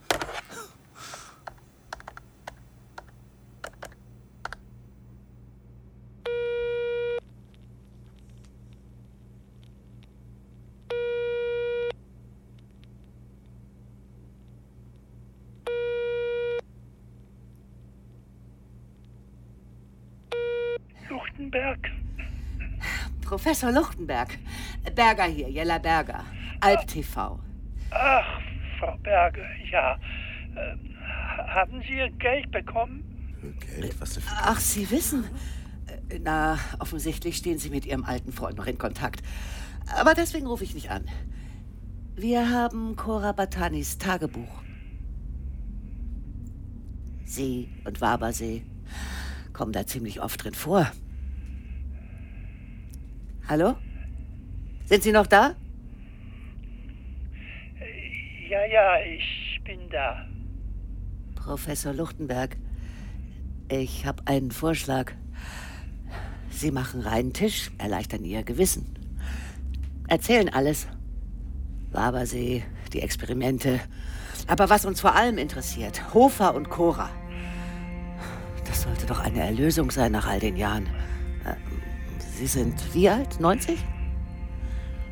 Luchtenberg. 21.10 21.92
Professor 23.44 23.74
Luchtenberg. 23.74 24.40
Berger 24.96 25.26
hier, 25.26 25.50
Jella 25.50 25.78
Berger. 25.78 26.24
Alp 26.62 26.88
TV. 26.88 27.38
Ach, 27.92 28.40
Frau 28.80 28.98
Berge, 29.00 29.44
ja. 29.70 30.00
Äh, 30.56 30.78
haben 31.50 31.82
Sie 31.82 31.98
Ihr 31.98 32.10
Geld 32.12 32.50
bekommen? 32.52 33.04
Geld? 33.60 34.00
Was 34.00 34.14
denn 34.14 34.24
für 34.24 34.32
Ach, 34.34 34.58
Sie 34.62 34.90
wissen. 34.90 35.26
Äh, 36.08 36.20
Na, 36.20 36.58
offensichtlich 36.80 37.36
stehen 37.36 37.58
Sie 37.58 37.70
mit 37.70 37.86
Ihrem 37.86 38.06
alten 38.06 38.32
Freund 38.32 38.56
noch 38.56 38.66
in 38.66 38.78
Kontakt. 38.78 39.22
Aber 39.94 40.14
deswegen 40.14 40.48
rufe 40.48 40.64
ich 40.64 40.74
nicht 40.74 40.90
an. 40.90 41.04
Wir 42.16 42.50
haben 42.50 42.96
Cora 42.96 43.34
Batanis 43.34 43.98
Tagebuch. 43.98 44.64
See 47.26 47.68
und 47.84 48.00
Wabersee 48.00 48.64
kommen 49.52 49.74
da 49.74 49.86
ziemlich 49.86 50.22
oft 50.22 50.42
drin 50.42 50.54
vor. 50.54 50.90
Hallo? 53.48 53.76
Sind 54.86 55.04
Sie 55.04 55.12
noch 55.12 55.28
da? 55.28 55.56
Ja, 58.50 58.66
ja, 58.66 58.96
ich 59.02 59.60
bin 59.66 59.90
da. 59.90 60.26
Professor 61.36 61.94
Luchtenberg, 61.94 62.56
ich 63.70 64.06
habe 64.06 64.24
einen 64.28 64.52
Vorschlag. 64.52 65.12
Sie 66.50 66.72
machen 66.72 67.02
reinen 67.02 67.34
Tisch, 67.34 67.72
erleichtern 67.78 68.24
Ihr 68.24 68.44
Gewissen. 68.44 68.86
Erzählen 70.08 70.50
alles. 70.50 70.88
Wabersee, 71.92 72.64
die 72.94 73.02
Experimente. 73.02 73.80
Aber 74.48 74.70
was 74.70 74.86
uns 74.86 75.02
vor 75.02 75.16
allem 75.16 75.38
interessiert, 75.38 76.14
Hofer 76.14 76.56
und 76.56 76.70
Cora. 76.70 77.10
Das 78.66 78.84
sollte 78.84 79.06
doch 79.06 79.20
eine 79.20 79.42
Erlösung 79.42 79.92
sein 79.92 80.14
nach 80.14 80.28
all 80.28 80.40
den 80.40 80.56
Jahren. 80.56 80.88
Sie 82.38 82.48
sind 82.48 82.76
wie 82.94 83.10
alt? 83.10 83.40
90? 83.40 83.78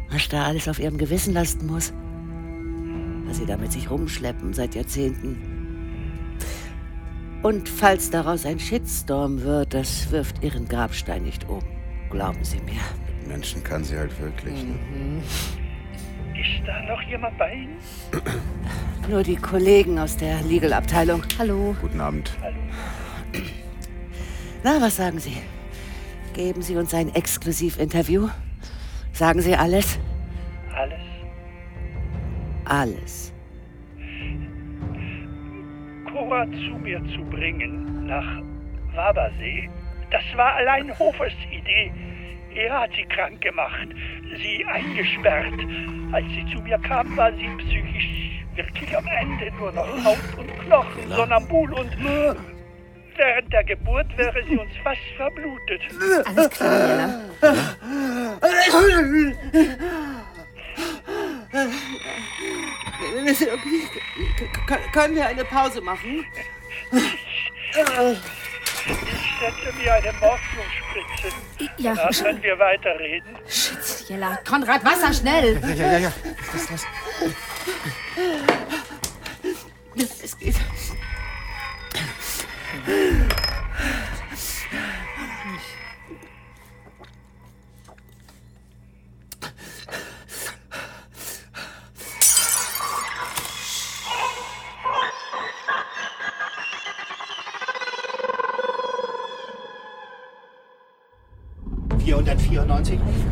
Was 0.09 0.27
da 0.27 0.45
alles 0.45 0.67
auf 0.67 0.79
Ihrem 0.79 0.97
Gewissen 0.97 1.33
lasten 1.33 1.67
muss? 1.67 1.93
Was 3.25 3.37
Sie 3.37 3.45
da 3.45 3.57
mit 3.57 3.71
sich 3.71 3.89
rumschleppen 3.89 4.53
seit 4.53 4.75
Jahrzehnten. 4.75 5.61
Und 7.43 7.69
falls 7.69 8.09
daraus 8.09 8.45
ein 8.45 8.59
Shitstorm 8.59 9.41
wird, 9.41 9.73
das 9.73 10.11
wirft 10.11 10.43
Ihren 10.43 10.67
Grabstein 10.67 11.23
nicht 11.23 11.47
um. 11.47 11.63
Glauben 12.09 12.43
Sie 12.43 12.59
mir. 12.61 12.81
Mit 13.19 13.27
Menschen 13.27 13.63
kann 13.63 13.83
sie 13.83 13.97
halt 13.97 14.19
wirklich. 14.19 14.63
Ne? 14.63 15.21
Ist 16.33 16.67
da 16.67 16.81
noch 16.83 17.01
jemand 17.03 17.37
bei 17.37 17.53
Ihnen? 17.53 17.77
Nur 19.09 19.23
die 19.23 19.37
Kollegen 19.37 19.97
aus 19.97 20.17
der 20.17 20.41
Legal-Abteilung. 20.43 21.23
Hallo. 21.39 21.75
Guten 21.81 22.01
Abend. 22.01 22.31
Na, 24.63 24.79
was 24.81 24.97
sagen 24.97 25.19
Sie? 25.19 25.37
Geben 26.33 26.61
Sie 26.61 26.77
uns 26.77 26.93
ein 26.93 27.13
Exklusivinterview? 27.13 28.29
Sagen 29.11 29.41
Sie 29.41 29.55
alles? 29.55 29.99
Alles? 30.73 31.01
Alles. 32.65 33.33
Cora 36.09 36.45
zu 36.45 36.77
mir 36.77 37.01
zu 37.13 37.23
bringen, 37.25 38.05
nach 38.05 38.41
Wabersee, 38.95 39.69
das 40.09 40.23
war 40.35 40.55
allein 40.55 40.97
Hofers 40.97 41.33
Idee. 41.51 41.91
Er 42.55 42.81
hat 42.81 42.91
sie 42.95 43.03
krank 43.03 43.41
gemacht, 43.41 43.87
sie 44.41 44.65
eingesperrt. 44.65 45.59
Als 46.11 46.25
sie 46.27 46.45
zu 46.53 46.61
mir 46.61 46.77
kam, 46.79 47.15
war 47.15 47.31
sie 47.33 47.47
psychisch 47.57 48.31
wirklich 48.55 48.95
am 48.95 49.05
Ende, 49.07 49.51
nur 49.57 49.71
noch 49.71 49.87
Haut 50.03 50.37
und 50.37 50.59
Knochen, 50.59 51.09
Sonnambul 51.09 51.73
und... 51.73 51.91
Während 53.17 53.51
der 53.53 53.63
Geburt 53.63 54.17
wäre 54.17 54.43
sie 54.47 54.57
uns 54.57 54.71
fast 54.83 54.99
verblutet. 55.17 55.81
Alles 56.25 56.49
klar, 56.49 56.87
Jella. 56.87 57.21
Können 64.93 65.15
wir 65.15 65.27
eine 65.27 65.43
Pause 65.45 65.81
machen? 65.81 66.25
Ich 66.91 66.99
setze 69.39 69.73
mir 69.77 69.93
eine 69.93 70.13
Morphiumspritze. 70.13 71.35
Ja, 71.77 71.93
Danach 71.95 72.23
können 72.23 72.41
wir 72.43 72.57
weiterreden. 72.57 73.35
Shit, 73.47 74.09
Jella. 74.09 74.39
Konrad, 74.47 74.83
Wasser, 74.83 75.13
schnell! 75.13 75.59
Ja, 75.61 75.69
ja, 75.69 75.91
ja, 75.91 75.97
ja. 75.99 76.11
Was, 76.53 76.71
was? 76.71 76.85
Es 80.23 80.37
geht. 80.37 80.55
494, 82.71 83.01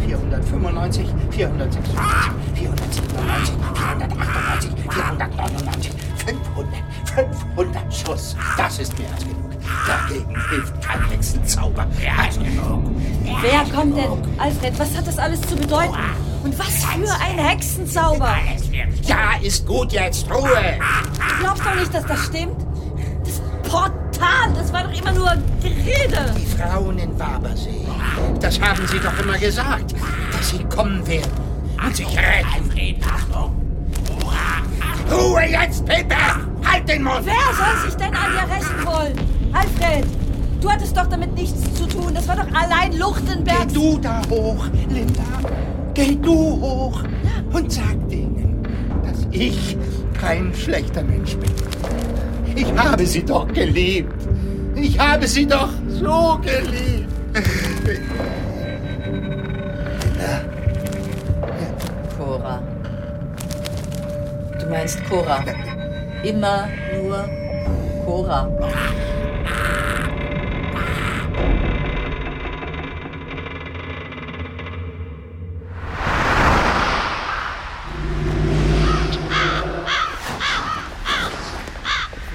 495, 0.05 0.43
496, 0.51 1.15
497, 1.31 1.85
498, 2.55 3.55
499, 3.71 4.79
500, 4.89 6.65
500. 7.15 7.58
Schuss. 8.09 8.35
Das 8.57 8.79
ist 8.79 8.97
mehr 8.97 9.09
als 9.13 9.23
genug. 9.23 9.51
Dagegen 9.85 10.49
hilft 10.49 10.81
kein 10.81 11.09
Hexenzauber. 11.09 11.85
Mehr 11.99 12.19
als 12.19 12.37
genug. 12.37 12.91
Wer 13.41 13.75
kommt 13.75 13.97
denn? 13.97 14.39
Alfred, 14.39 14.79
was 14.79 14.97
hat 14.97 15.07
das 15.07 15.17
alles 15.17 15.41
zu 15.41 15.55
bedeuten? 15.55 15.93
Und 16.43 16.57
was 16.57 16.83
für 16.85 17.13
ein 17.13 17.37
Hexenzauber! 17.37 18.35
Ja, 19.03 19.33
ist 19.41 19.67
gut 19.67 19.91
jetzt. 19.91 20.29
Ruhe! 20.31 20.79
Du 21.17 21.43
glaubst 21.43 21.65
doch 21.65 21.75
nicht, 21.75 21.93
dass 21.93 22.05
das 22.05 22.25
stimmt? 22.25 22.55
Das 23.25 23.41
Portal, 23.69 24.53
das 24.55 24.71
war 24.73 24.85
doch 24.85 24.97
immer 24.97 25.11
nur 25.11 25.33
Gerede. 25.61 26.33
Die 26.35 26.57
Frauen 26.57 26.97
in 26.97 27.19
Wabersee, 27.19 27.85
das 28.39 28.59
haben 28.59 28.87
sie 28.87 28.99
doch 28.99 29.17
immer 29.19 29.37
gesagt, 29.37 29.93
dass 30.31 30.49
sie 30.49 30.63
kommen 30.63 31.05
werden 31.05 31.31
und 31.85 31.95
sich 31.95 32.07
retten. 32.17 33.03
Ruhe 35.11 35.41
jetzt, 35.43 35.85
Pepe! 35.85 36.15
Den 36.89 37.03
Mund! 37.03 37.21
Wer 37.23 37.35
soll 37.53 37.85
sich 37.85 37.95
denn 37.97 38.11
an 38.15 38.31
dir 38.33 38.51
rächen 38.51 38.83
wollen? 38.83 39.13
Alfred, 39.53 40.05
du 40.59 40.71
hattest 40.71 40.97
doch 40.97 41.05
damit 41.05 41.35
nichts 41.35 41.61
zu 41.75 41.85
tun. 41.87 42.15
Das 42.15 42.27
war 42.27 42.35
doch 42.35 42.47
allein 42.51 42.97
Luchtenberg. 42.97 43.67
Geh 43.67 43.73
du 43.75 43.99
da 43.99 44.21
hoch, 44.27 44.65
Linda. 44.89 45.21
Geh 45.93 46.15
du 46.15 46.33
hoch 46.33 47.03
und 47.53 47.71
sag 47.71 48.09
denen, 48.09 48.65
dass 49.03 49.27
ich 49.29 49.77
kein 50.19 50.51
schlechter 50.55 51.03
Mensch 51.03 51.35
bin. 51.35 51.51
Ich 52.55 52.73
habe 52.75 53.05
sie 53.05 53.23
doch 53.23 53.47
geliebt. 53.49 54.11
Ich 54.73 54.97
habe 54.97 55.27
sie 55.27 55.45
doch 55.45 55.69
so 55.89 56.39
geliebt. 56.41 57.13
Linda, 60.03 60.41
Cora. 62.17 62.63
Du 64.59 64.65
meinst 64.69 65.03
Cora. 65.07 65.43
Immer 66.23 66.67
nur 66.93 67.29
Cora. 68.03 68.49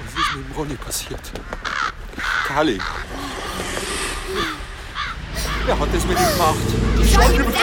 Was 0.03 0.13
ist 0.13 0.35
mit 0.35 0.45
dem 0.45 0.55
Ronny 0.57 0.75
passiert? 0.75 1.21
Kali. 2.47 2.79
Wer 5.65 5.79
hat 5.79 5.89
das 5.93 6.05
mit 6.05 6.17
ihm 6.19 6.31
gemacht? 6.33 6.57
Ich 7.01 7.17
wollte 7.17 7.33
ihm 7.35 7.53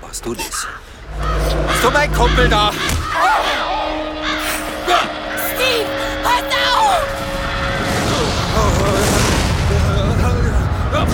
Warst 0.00 0.24
du 0.24 0.34
das? 0.34 0.66
Warst 1.66 1.84
du 1.84 1.90
mein 1.90 2.12
Kumpel 2.14 2.48
da? 2.48 2.72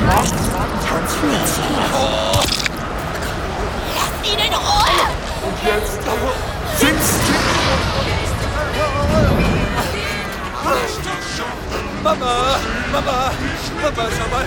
Lass 0.06 0.30
ihn 4.22 4.38
in 4.38 4.54
Ruhe! 4.54 5.00
Und 5.42 5.56
jetzt 5.64 5.98
sitzt 6.78 7.24
Mama, 12.02 12.34
Mama, 12.92 13.32
Mama, 13.82 14.04
schau 14.10 14.28
mal. 14.30 14.46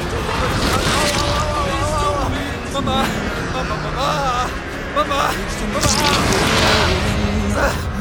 Mama, 2.74 2.98
Mama, 3.54 3.76
Mama, 3.76 4.13
Mama, 4.96 5.22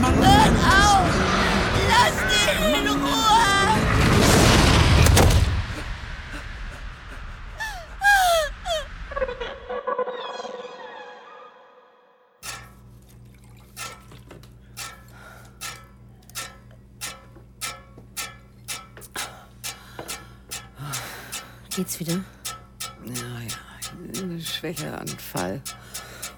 Mama. 0.00 0.22
Hört 0.26 0.56
auf! 0.60 1.55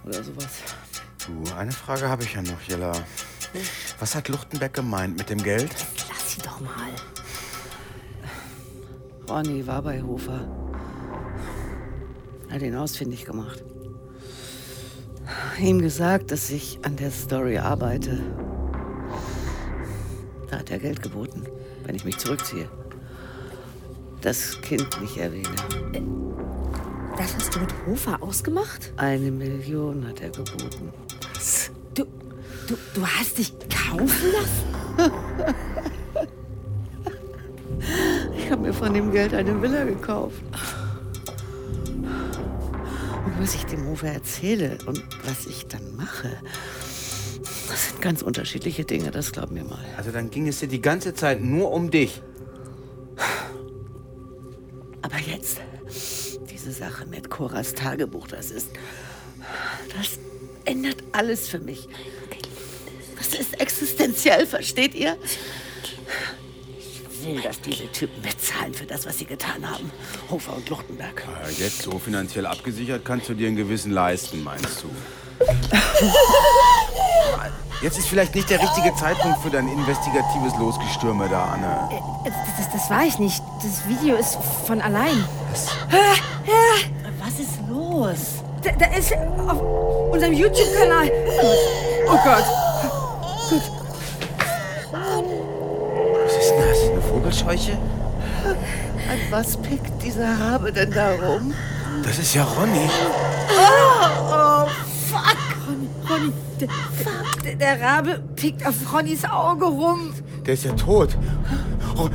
Oder 0.08 0.22
sowas. 0.22 0.62
Du, 1.26 1.54
eine 1.54 1.72
Frage 1.72 2.08
habe 2.08 2.22
ich 2.24 2.34
ja 2.34 2.42
noch, 2.42 2.60
Jella. 2.62 2.92
Was 3.98 4.14
hat 4.14 4.28
Luchtenberg 4.28 4.72
gemeint 4.72 5.16
mit 5.16 5.30
dem 5.30 5.42
Geld? 5.42 5.70
Lass 6.08 6.32
sie 6.32 6.40
doch 6.40 6.60
mal. 6.60 6.92
Ronny 9.28 9.66
war 9.66 9.82
bei 9.82 10.02
Hofer. 10.02 10.48
Hat 12.50 12.62
ihn 12.62 12.76
ausfindig 12.76 13.26
gemacht. 13.26 13.62
Ihm 15.60 15.80
gesagt, 15.80 16.30
dass 16.30 16.48
ich 16.48 16.78
an 16.82 16.96
der 16.96 17.10
Story 17.10 17.58
arbeite. 17.58 18.20
Da 20.50 20.60
hat 20.60 20.70
er 20.70 20.78
Geld 20.78 21.02
geboten, 21.02 21.46
wenn 21.84 21.94
ich 21.94 22.04
mich 22.04 22.16
zurückziehe. 22.16 22.70
Das 24.22 24.58
Kind 24.62 25.00
nicht 25.02 25.18
erwähne. 25.18 25.56
Das 27.18 27.34
hast 27.34 27.54
du 27.56 27.58
mit 27.58 27.74
Hofer 27.84 28.22
ausgemacht? 28.22 28.92
Eine 28.96 29.32
Million 29.32 30.06
hat 30.06 30.20
er 30.20 30.30
geboten. 30.30 30.92
Du, 31.94 32.04
du, 32.68 32.76
du 32.94 33.06
hast 33.06 33.38
dich 33.38 33.52
kaufen 33.68 34.32
lassen? 34.32 35.12
Ich 38.36 38.50
habe 38.50 38.62
mir 38.62 38.72
von 38.72 38.94
dem 38.94 39.10
Geld 39.12 39.34
eine 39.34 39.60
Villa 39.60 39.84
gekauft. 39.84 40.40
Und 43.26 43.40
was 43.40 43.54
ich 43.54 43.64
dem 43.66 43.86
Hofer 43.86 44.08
erzähle 44.08 44.78
und 44.86 45.04
was 45.24 45.46
ich 45.46 45.66
dann 45.66 45.96
mache, 45.96 46.30
das 47.68 47.88
sind 47.88 48.00
ganz 48.00 48.22
unterschiedliche 48.22 48.84
Dinge, 48.84 49.10
das 49.10 49.32
glaub 49.32 49.50
mir 49.50 49.64
mal. 49.64 49.84
Also 49.96 50.12
dann 50.12 50.30
ging 50.30 50.46
es 50.48 50.60
dir 50.60 50.68
die 50.68 50.80
ganze 50.80 51.14
Zeit 51.14 51.42
nur 51.42 51.72
um 51.72 51.90
dich. 51.90 52.22
Aber 55.02 55.18
jetzt, 55.18 55.60
diese 56.68 56.78
Sache 56.78 57.06
mit 57.06 57.30
Coras 57.30 57.74
Tagebuch, 57.74 58.28
das 58.28 58.50
ist. 58.50 58.68
Das 59.96 60.18
ändert 60.64 61.02
alles 61.12 61.48
für 61.48 61.58
mich. 61.58 61.88
Das 63.16 63.28
ist 63.28 63.60
existenziell, 63.60 64.46
versteht 64.46 64.94
ihr? 64.94 65.16
Ich 66.78 67.26
will, 67.26 67.40
dass 67.40 67.60
diese 67.60 67.90
Typen 67.90 68.22
bezahlen 68.22 68.74
für 68.74 68.86
das, 68.86 69.06
was 69.06 69.18
sie 69.18 69.24
getan 69.24 69.68
haben. 69.68 69.90
Hofer 70.30 70.56
und 70.56 70.68
Luchtenberg. 70.68 71.24
Ja, 71.26 71.48
jetzt 71.58 71.82
so 71.82 71.98
finanziell 71.98 72.46
abgesichert 72.46 73.04
kannst 73.04 73.28
du 73.28 73.34
dir 73.34 73.48
einen 73.48 73.56
gewissen 73.56 73.92
leisten, 73.92 74.44
meinst 74.44 74.82
du? 74.82 74.90
Jetzt 77.80 77.96
ist 77.96 78.08
vielleicht 78.08 78.34
nicht 78.34 78.50
der 78.50 78.60
richtige 78.60 78.92
Zeitpunkt 78.96 79.38
für 79.40 79.50
dein 79.50 79.68
investigatives 79.68 80.52
Losgestürme 80.58 81.28
da, 81.28 81.44
Anne. 81.44 81.88
Das, 82.24 82.34
das, 82.56 82.72
das 82.72 82.90
war 82.90 83.04
ich 83.04 83.20
nicht. 83.20 83.40
Das 83.62 83.86
Video 83.86 84.16
ist 84.16 84.36
von 84.66 84.80
allein. 84.80 85.24
Was 87.20 87.38
ist 87.38 87.60
los? 87.68 88.42
Da, 88.64 88.72
da 88.72 88.86
ist 88.96 89.12
auf 89.12 89.62
unserem 90.12 90.32
YouTube-Kanal. 90.32 91.08
Oh 92.08 92.18
Gott. 92.24 92.44
Was 96.24 96.36
ist 96.36 96.50
denn 96.50 96.68
das? 96.68 96.90
Eine 96.90 97.02
Vogelscheuche? 97.02 97.78
An 99.08 99.20
was 99.30 99.56
pickt 99.56 100.02
dieser 100.02 100.36
Rabe 100.40 100.72
denn 100.72 100.90
da 100.90 101.10
rum? 101.12 101.54
Das 102.02 102.18
ist 102.18 102.34
ja 102.34 102.42
Ronny. 102.42 102.90
Oh, 103.50 104.66
fuck. 105.10 105.36
Ronny, 105.68 105.88
Ronny. 106.10 106.32
Der, 107.60 107.80
Rabe 107.80 108.20
pickt 108.36 108.66
auf 108.66 108.74
Ronnys 108.92 109.24
Auge 109.24 109.64
rum. 109.66 110.12
Der 110.46 110.54
ist 110.54 110.64
ja 110.64 110.72
tot. 110.72 111.16
Ro- 111.96 112.10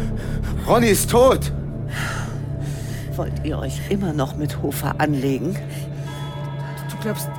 Ronny 0.68 0.88
ist 0.88 1.10
tot. 1.10 1.52
Wollt 3.16 3.34
ihr 3.44 3.58
euch 3.60 3.80
immer 3.90 4.14
noch 4.14 4.36
mit 4.36 4.62
Hofer 4.62 4.96
anlegen? 5.00 5.56
Du 6.90 6.98
glaubst, 7.02 7.30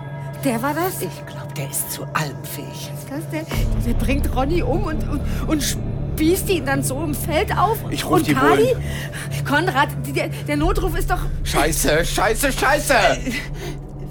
der 0.45 0.63
war 0.63 0.75
das? 0.75 1.03
Ich 1.03 1.27
glaube, 1.27 1.53
der 1.57 1.71
ist 1.71 1.91
zu 1.93 2.03
allem 2.15 2.43
fähig. 2.45 2.91
Was 2.93 3.01
ist 3.05 3.11
das 3.11 3.31
denn? 3.31 3.47
Der 3.87 3.95
bringt 3.95 4.35
Ronny 4.37 4.63
um 4.63 4.85
und, 4.85 5.09
und, 5.09 5.21
und 5.47 5.63
spießt 5.63 6.49
ihn 6.51 6.65
dann 6.67 6.83
so 6.83 7.03
im 7.03 7.15
Feld 7.15 7.57
auf. 7.57 7.79
Ich 7.91 8.05
ruf 8.05 8.13
und 8.19 8.27
die 8.27 8.35
Kali? 8.35 8.65
Bullen. 8.75 9.45
Konrad, 9.45 9.89
der, 10.15 10.29
der 10.29 10.57
Notruf 10.57 10.97
ist 10.97 11.11
doch... 11.11 11.21
Scheiße, 11.45 12.05
scheiße, 12.05 12.53
scheiße. 12.53 12.95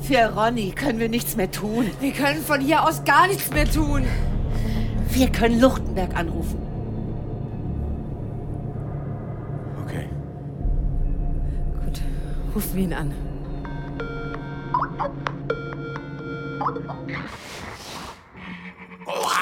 Für 0.04 0.34
Ronny 0.36 0.72
können 0.72 1.00
wir 1.00 1.08
nichts 1.08 1.38
mehr 1.38 1.50
tun. 1.50 1.90
Wir 2.02 2.12
können 2.12 2.44
von 2.44 2.60
hier 2.60 2.84
aus 2.84 3.06
gar 3.06 3.28
nichts 3.28 3.50
mehr 3.52 3.70
tun. 3.70 4.06
Wir 5.10 5.30
können 5.30 5.62
Luchtenberg 5.62 6.14
anrufen. 6.14 6.60
Okay. 9.86 10.10
Rufen 12.54 12.76
wir 12.76 12.84
ihn 12.84 12.94
an. 12.94 13.14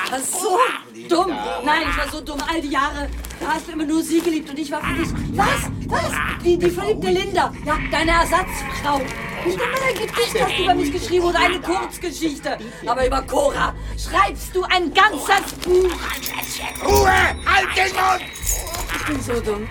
Ich 0.03 0.11
war 0.11 0.19
so 0.19 0.59
dumm. 1.09 1.31
Nein, 1.65 1.81
ich 1.89 1.97
war 1.97 2.07
so 2.11 2.21
dumm. 2.21 2.39
All 2.47 2.61
die 2.61 2.69
Jahre, 2.69 3.09
da 3.39 3.53
hast 3.53 3.67
du 3.67 3.71
immer 3.71 3.85
nur 3.85 4.03
sie 4.03 4.21
geliebt 4.21 4.49
und 4.49 4.59
ich 4.59 4.71
war 4.71 4.81
für 4.81 4.93
dich. 4.93 5.11
Was? 5.35 5.71
Was? 5.87 6.11
Die, 6.43 6.57
die 6.57 6.69
verliebte 6.69 7.09
Linda. 7.09 7.51
Ja, 7.65 7.77
deine 7.91 8.11
Ersatzfrau. 8.11 9.01
Nicht 9.45 9.57
immer 9.57 9.87
ein 9.87 9.93
Gedicht 9.95 10.41
hast 10.41 10.57
du 10.57 10.63
über 10.63 10.73
mich 10.75 10.91
geschrieben 10.91 11.25
oder 11.25 11.39
eine 11.39 11.59
Kurzgeschichte. 11.59 12.57
Aber 12.85 13.05
über 13.05 13.21
Cora 13.23 13.73
schreibst 13.97 14.55
du 14.55 14.63
ein 14.63 14.93
ganzes 14.93 15.53
Buch. 15.63 15.91
Ruhe! 16.85 17.07
Halt 17.09 17.67
den 17.75 17.93
Mund! 17.95 18.31
Ich 18.95 19.05
bin 19.05 19.21
so 19.21 19.39
dumm. 19.41 19.67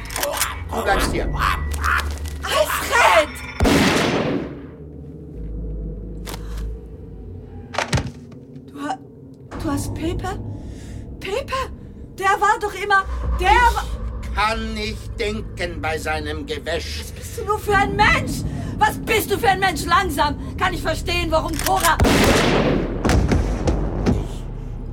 Du 0.70 0.82
bleibst 0.82 1.12
hier. 1.12 1.28
Alfred! 2.42 3.28
Du, 8.72 8.80
ha- 8.88 8.98
du 9.62 9.70
hast 9.70 9.94
Paper? 9.94 10.38
Paper? 11.20 11.70
Der 12.18 12.40
war 12.40 12.58
doch 12.60 12.74
immer. 12.74 13.04
Der 13.38 13.48
war. 13.48 13.86
Kann 14.34 14.74
nicht 14.74 15.18
denken 15.18 15.80
bei 15.80 15.98
seinem 15.98 16.46
Gewäsch. 16.46 17.00
Was 17.00 17.12
bist 17.12 17.38
du 17.38 17.44
nur 17.44 17.58
für 17.58 17.74
ein 17.74 17.96
Mensch? 17.96 18.42
Was 18.80 18.98
bist 18.98 19.30
du 19.30 19.38
für 19.38 19.48
ein 19.48 19.60
Mensch? 19.60 19.84
Langsam 19.84 20.36
kann 20.56 20.72
ich 20.72 20.80
verstehen, 20.80 21.30
warum 21.30 21.52
Cora. 21.58 21.98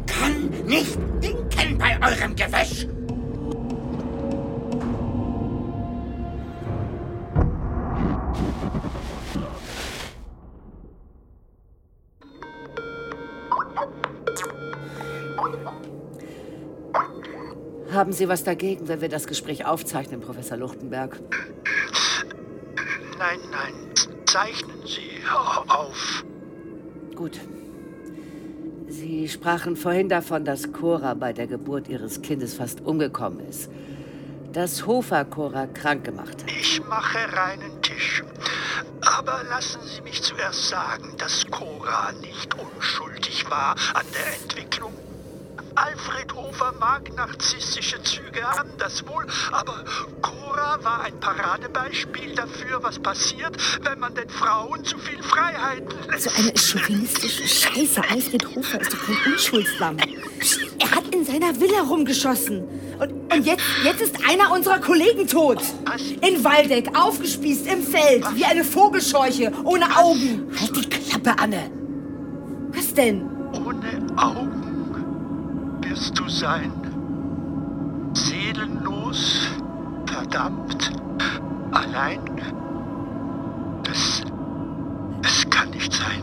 Kann 0.06 0.50
nicht 0.66 0.98
denken 1.24 1.78
bei 1.78 1.98
eurem 2.06 2.36
Gewäsch. 2.36 2.86
Haben 17.94 18.12
Sie 18.12 18.28
was 18.28 18.44
dagegen, 18.44 18.90
wenn 18.90 19.00
wir 19.00 19.10
das 19.10 19.28
Gespräch 19.28 19.66
aufzeichnen, 19.66 20.20
Professor 20.20 20.58
Luchtenberg? 20.58 21.20
Nein, 23.18 23.40
nein, 23.52 23.74
zeichnen 24.26 24.86
Sie 24.86 25.10
auf. 25.68 26.24
Gut. 27.16 27.40
Sie 28.88 29.28
sprachen 29.28 29.76
vorhin 29.76 30.08
davon, 30.08 30.46
dass 30.46 30.72
Cora 30.72 31.14
bei 31.14 31.34
der 31.34 31.48
Geburt 31.48 31.88
ihres 31.88 32.22
Kindes 32.22 32.54
fast 32.54 32.82
umgekommen 32.82 33.40
ist. 33.48 33.70
Dass 34.54 34.86
Hofer 34.86 35.26
Cora 35.26 35.68
krank 35.68 36.06
gemacht 36.06 36.44
hat. 36.44 36.52
Ich 36.52 36.82
mache 36.86 37.20
reinen 37.34 37.82
Tisch. 37.82 38.24
Aber 39.02 39.44
lassen 39.50 39.82
Sie 39.84 40.02
mich 40.02 40.22
zuerst 40.22 40.70
sagen, 40.70 41.14
dass 41.18 41.46
Cora 41.50 42.12
nicht 42.22 42.54
unschuldig 42.54 43.50
war 43.50 43.76
an 43.94 44.06
der 44.14 44.42
Entwicklung. 44.42 44.94
Alfred 45.78 46.34
Hofer 46.34 46.74
mag 46.80 47.16
narzisstische 47.16 48.02
Züge 48.02 48.42
haben, 48.42 48.72
das 48.80 49.06
wohl, 49.08 49.28
aber 49.52 49.86
Cora 50.24 50.80
war 50.84 51.04
ein 51.04 51.20
Paradebeispiel 51.20 52.34
dafür, 52.34 52.82
was 52.82 52.98
passiert, 52.98 53.56
wenn 53.84 54.00
man 54.00 54.16
den 54.16 54.28
Frauen 54.28 54.84
zu 54.84 54.98
viel 54.98 55.22
Freiheiten 55.22 55.94
lässt. 56.10 56.24
So 56.24 56.32
eine 56.32 56.58
chauvinistische 56.58 57.48
Scheiße. 57.48 58.02
Alfred 58.10 58.56
Hofer 58.56 58.82
ist 58.82 58.92
doch 58.92 59.06
kein 59.06 59.34
Unschuldslamm. 59.34 59.98
Er 60.80 60.92
hat 60.92 61.14
in 61.14 61.24
seiner 61.24 61.60
Villa 61.60 61.82
rumgeschossen. 61.82 62.64
Und, 63.00 63.12
und 63.32 63.46
jetzt, 63.46 63.64
jetzt 63.84 64.02
ist 64.02 64.16
einer 64.28 64.52
unserer 64.52 64.80
Kollegen 64.80 65.28
tot. 65.28 65.62
In 66.22 66.44
Waldeck, 66.44 66.98
aufgespießt 66.98 67.68
im 67.68 67.84
Feld, 67.84 68.26
wie 68.36 68.46
eine 68.46 68.64
Vogelscheuche, 68.64 69.54
ohne 69.64 69.96
Augen. 69.96 70.52
Halt 70.60 70.76
die 70.76 70.90
Klappe, 70.90 71.36
Anne. 71.38 71.70
Was 72.74 72.92
denn? 72.96 73.30
Ohne 73.54 74.08
Augen 74.18 74.67
wirst 75.98 76.20
du 76.20 76.30
sein. 76.30 76.72
Seelenlos, 78.14 79.48
verdammt, 80.06 80.92
allein. 81.72 82.20
Das. 83.84 84.22
Es 85.24 85.50
kann 85.50 85.70
nicht 85.72 85.92
sein. 85.92 86.22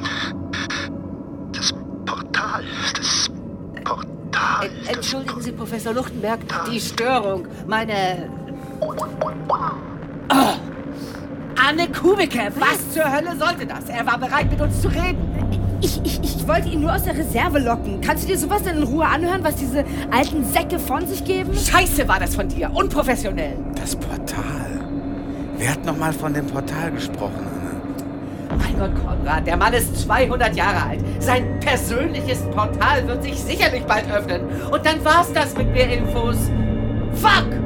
Das 1.53 1.73
Portal, 2.07 2.65
das 2.97 3.29
Portal. 3.85 4.67
Ent- 4.87 4.97
Entschuldigen 4.97 5.41
Sie, 5.41 5.53
Professor 5.53 5.93
Luchtenberg, 5.93 6.41
die 6.71 6.81
Störung. 6.81 7.47
Meine. 7.67 8.29
Oh. 8.81 8.95
Anne 11.67 11.89
Kubicke, 11.89 12.53
was 12.59 12.93
zur 12.93 13.05
Hölle 13.11 13.37
sollte 13.37 13.67
das? 13.67 13.89
Er 13.89 14.05
war 14.07 14.19
bereit, 14.19 14.51
mit 14.51 14.61
uns 14.61 14.81
zu 14.83 14.89
reden. 14.89 15.34
Ich, 15.85 16.01
ich, 16.03 16.19
ich 16.23 16.49
wollte 16.49 16.71
ihn 16.71 16.81
nur 16.81 16.95
aus 16.95 17.03
der 17.03 17.15
Reserve 17.15 17.59
locken. 17.59 18.01
Kannst 18.01 18.25
du 18.25 18.29
dir 18.29 18.39
sowas 18.39 18.63
denn 18.63 18.79
in 18.79 18.85
Ruhe 18.85 19.05
anhören, 19.05 19.45
was 19.45 19.57
diese 19.57 19.85
alten 20.11 20.43
Säcke 20.43 20.79
von 20.79 21.07
sich 21.07 21.23
geben? 21.27 21.53
Scheiße 21.55 22.09
war 22.09 22.19
das 22.19 22.35
von 22.35 22.49
dir. 22.49 22.71
Unprofessionell. 22.73 23.59
Das 23.79 23.95
Portal. 23.95 24.81
Wer 25.59 25.73
hat 25.73 25.85
noch 25.85 25.99
mal 25.99 26.15
von 26.15 26.33
dem 26.33 26.47
Portal 26.47 26.91
gesprochen, 26.91 27.47
Anne? 27.47 28.59
Mein 28.59 28.79
Gott, 28.79 29.05
Konrad, 29.05 29.47
der 29.47 29.59
Mann 29.59 29.75
ist 29.75 29.95
200 30.01 30.57
Jahre 30.57 30.89
alt. 30.89 31.01
Sein 31.19 31.61
persönliches 31.61 32.41
Portal 32.55 33.07
wird 33.07 33.23
sich 33.23 33.39
sicherlich 33.39 33.83
bald 33.85 34.11
öffnen. 34.11 34.41
Und 34.71 34.87
dann 34.87 35.05
war's 35.05 35.31
das 35.35 35.55
mit 35.55 35.71
mehr 35.71 35.93
Infos. 35.93 36.51
Fuck! 37.13 37.64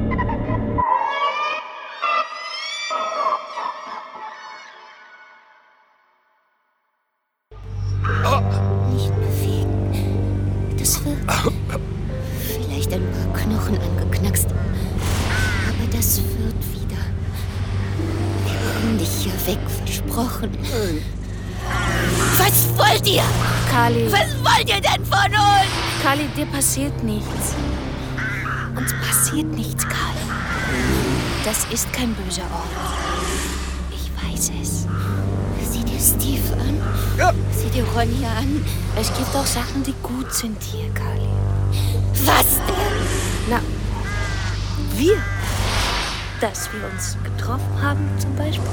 Das 15.99 16.21
wird 16.21 16.55
wieder. 16.71 17.03
Wir 18.45 18.73
haben 18.73 18.97
dich 18.97 19.09
hier 19.21 19.33
weg 19.45 19.59
versprochen. 19.67 20.57
Was 22.37 22.69
wollt 22.77 23.05
ihr? 23.05 23.23
Kali. 23.69 24.09
Was 24.09 24.33
wollt 24.41 24.69
ihr 24.69 24.79
denn 24.79 25.03
von 25.03 25.29
uns? 25.29 25.69
Kali, 26.01 26.29
dir 26.37 26.45
passiert 26.45 27.03
nichts. 27.03 27.53
Uns 28.77 28.93
passiert 29.05 29.47
nichts, 29.47 29.83
Kali. 29.83 30.23
Das 31.43 31.65
ist 31.69 31.91
kein 31.91 32.13
böser 32.13 32.43
Ort. 32.43 32.69
Ich 33.91 34.09
weiß 34.23 34.51
es. 34.61 34.87
Sieh 35.69 35.83
dir 35.83 35.99
Steve 35.99 36.53
an. 36.61 37.35
Sieh 37.51 37.71
dir 37.71 37.83
Ronny 37.83 38.25
an. 38.25 38.65
Es 38.95 39.07
gibt 39.07 39.35
auch 39.35 39.45
Sachen, 39.45 39.83
die 39.83 39.95
gut 40.01 40.33
sind 40.33 40.63
hier, 40.63 40.89
Kali. 40.93 41.27
Was 42.23 42.55
denn? 42.65 43.49
Na, 43.49 43.59
wir. 44.95 45.17
Dass 46.41 46.71
wir 46.71 46.85
uns 46.85 47.17
getroffen 47.21 47.81
haben, 47.81 48.07
zum 48.17 48.33
Beispiel. 48.37 48.63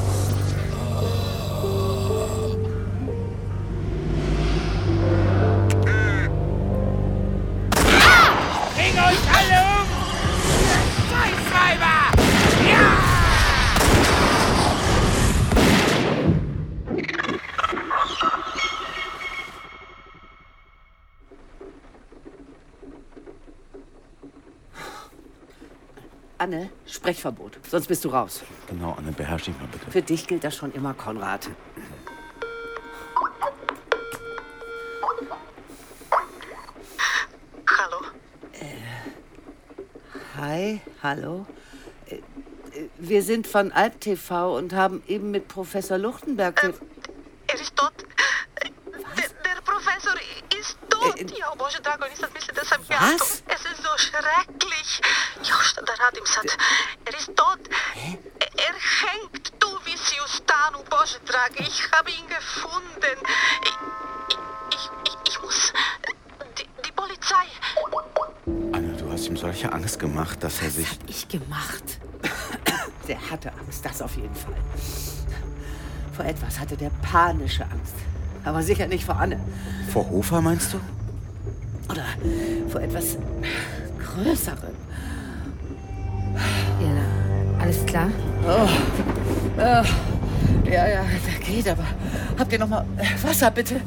Anne, 26.39 26.71
Sprechverbot. 27.11 27.59
Sonst 27.71 27.87
bist 27.87 28.05
du 28.05 28.09
raus. 28.09 28.43
Genau, 28.69 28.93
Anne, 28.99 29.13
beherrsch 29.13 29.45
dich 29.45 29.57
mal 29.59 29.69
bitte. 29.69 29.89
Für 29.89 30.03
dich 30.03 30.27
gilt 30.27 30.43
das 30.43 30.57
schon 30.57 30.73
immer, 30.73 30.93
Konrad. 30.93 31.49
Hallo? 37.69 38.01
Hi, 40.37 40.81
hallo. 41.03 41.47
Äh, 42.09 42.17
äh, 42.17 42.89
Wir 42.99 43.23
sind 43.23 43.47
von 43.47 43.73
Alp 43.73 44.01
TV 44.01 44.57
und 44.57 44.73
haben 44.73 45.03
eben 45.07 45.31
mit 45.31 45.49
Professor 45.49 45.99
Luchtenberg. 45.99 46.57
te- 46.61 46.75
Er 47.49 47.61
is 47.61 47.73
tot. 47.75 47.93
Der, 48.63 49.29
der 49.45 49.61
Professor 49.65 50.15
ist 50.59 50.77
tot. 50.91 51.31
ja, 51.39 51.55
Bože 51.55 51.81
drago, 51.81 52.05
nisam 52.09 52.31
mislila 52.35 52.61
da 52.61 52.65
sam 52.65 52.81
ja 52.91 53.01
Was? 53.01 53.43
to. 53.43 53.53
Es 53.55 53.61
ist 53.65 53.83
so 53.83 53.93
schrecklich. 53.97 55.01
Još 55.43 55.75
da 55.75 55.93
radim 56.05 56.27
sad. 56.27 56.45
Er 56.47 56.56
Etwas 76.57 76.61
hatte 76.61 76.77
der 76.79 76.91
panische 77.03 77.65
Angst. 77.65 77.97
Aber 78.45 78.63
sicher 78.63 78.87
nicht 78.87 79.05
vor 79.05 79.17
Anne. 79.17 79.39
Vor 79.93 80.09
Hofer 80.09 80.41
meinst 80.41 80.73
du? 80.73 80.79
Oder 81.91 82.05
vor 82.71 82.81
etwas 82.81 83.19
Größerem. 83.99 84.75
Jella, 86.81 87.61
alles 87.61 87.85
klar? 87.85 88.09
Oh. 88.47 88.69
Oh. 89.59 90.71
Ja, 90.71 90.89
ja, 90.89 91.03
da 91.05 91.47
geht, 91.47 91.69
aber 91.69 91.85
habt 92.39 92.53
ihr 92.53 92.59
noch 92.59 92.69
mal 92.69 92.87
äh, 92.97 93.27
Wasser, 93.27 93.51
bitte? 93.51 93.81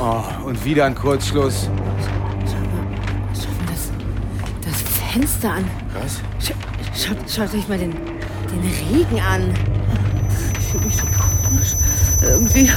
Oh, 0.00 0.46
und 0.46 0.64
wieder 0.64 0.86
ein 0.86 0.94
Kurzschluss. 0.94 1.68
Fenster 5.16 5.50
an. 5.50 5.64
Was? 5.94 6.20
Sch 6.38 6.52
schaut, 6.94 7.16
schaut 7.26 7.54
euch 7.54 7.66
mal 7.68 7.78
den, 7.78 7.92
den 7.92 8.60
Regen 8.60 9.18
an. 9.18 9.54
Ich 10.58 10.66
fühle 10.66 10.84
mich 10.84 10.96
so 10.96 11.06
komisch. 11.06 11.74
Irgendwie. 12.20 12.70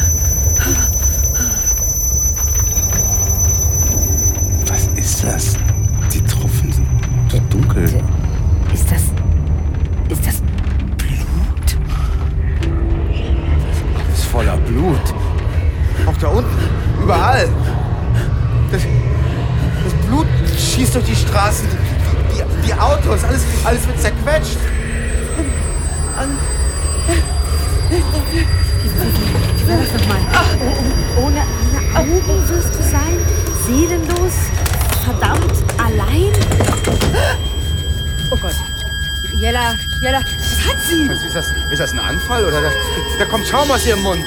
Das? 41.40 41.72
Ist 41.72 41.80
das 41.80 41.92
ein 41.94 42.00
Anfall 42.00 42.44
oder 42.46 42.62
da, 42.62 42.70
da 43.18 43.26
kommt 43.26 43.48
Schaum 43.48 43.70
aus 43.72 43.86
ihrem 43.86 44.02
Mund? 44.04 44.24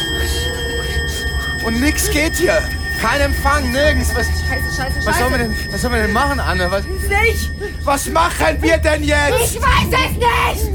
Und 1.65 1.81
nix 1.81 2.11
geht 2.11 2.35
hier. 2.37 2.63
Kein 3.01 3.21
Empfang, 3.21 3.71
nirgends. 3.73 4.11
Was, 4.15 4.27
Scheiße, 4.27 4.77
scheiße, 4.77 5.07
was, 5.07 5.19
sollen 5.19 5.33
wir 5.33 5.39
scheiße. 5.39 5.51
denn, 5.51 5.73
was 5.73 5.81
sollen 5.83 5.95
wir 5.95 6.03
denn 6.03 6.13
machen, 6.13 6.41
Anne? 6.41 6.71
Was, 6.71 6.85
Nicht! 6.85 7.51
was 7.85 8.09
machen 8.09 8.57
wir 8.61 8.79
denn 8.79 9.03
jetzt? 9.03 9.55
Ich 9.55 9.61
weiß 9.61 9.89
es 9.91 10.61
nicht! 10.63 10.73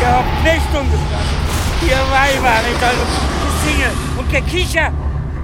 Ihr 0.00 0.08
habt 0.08 0.44
nicht 0.44 0.74
umgebracht. 0.74 1.34
Ihr 1.82 1.96
Weiber 2.10 2.56
mit 2.68 2.82
eurem 2.82 3.10
Gesinge 3.44 3.90
und 4.18 4.30
Gekicher. 4.30 4.92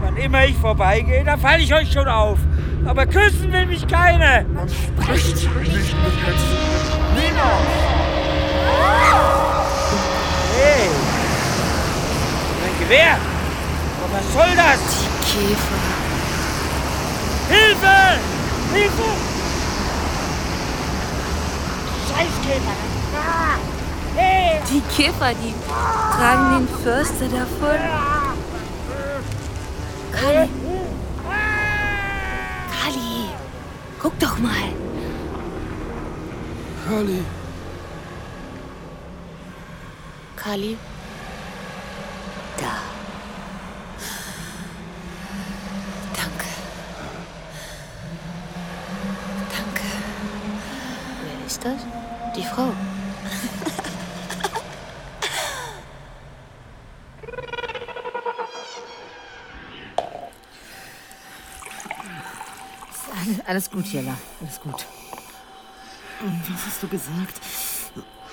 Wann 0.02 0.16
immer 0.16 0.44
ich 0.46 0.56
vorbeigehe, 0.56 1.24
da 1.24 1.36
falle 1.36 1.62
ich 1.62 1.72
euch 1.74 1.92
schon 1.92 2.08
auf. 2.08 2.38
Aber 2.86 3.06
küssen 3.06 3.52
will 3.52 3.66
mich 3.66 3.86
keine. 3.86 4.44
Man 4.54 4.68
spricht 4.68 5.36
nicht 5.36 5.48
mit 5.48 6.14
Letzten. 6.26 6.58
Niemand. 7.14 7.68
Hey. 10.56 10.88
Mein 12.60 12.78
Gewehr. 12.80 13.16
Aber 14.02 14.16
was 14.16 14.26
soll 14.32 14.56
das? 14.56 14.80
Die 15.00 15.48
Käfer. 15.48 15.80
Hilfe! 17.48 17.98
Hilfe! 18.72 19.10
Scheißkäfer! 22.08 22.76
Ah! 23.16 23.58
Hey! 24.16 24.60
Die 24.70 24.82
Käfer, 24.94 25.32
die 25.34 25.54
tragen 26.16 26.46
den 26.58 26.68
Förster 26.82 27.28
davon. 27.28 27.80
Kali. 30.12 30.59
Guck 34.00 34.18
doch 34.18 34.38
mal. 34.38 34.72
Kali. 36.88 37.22
Kali. 40.36 40.76
Da. 42.58 42.76
Danke. 46.16 46.50
Danke. 49.56 49.86
Wer 51.22 51.46
ist 51.46 51.64
das? 51.64 51.80
Die 52.34 52.44
Frau. 52.44 52.72
Alles, 63.50 63.68
gut, 63.68 63.84
Jella. 63.86 64.16
Alles 64.40 64.60
gut. 64.60 64.86
Was 66.20 66.66
hast 66.68 66.82
du 66.84 66.86
gesagt? 66.86 67.40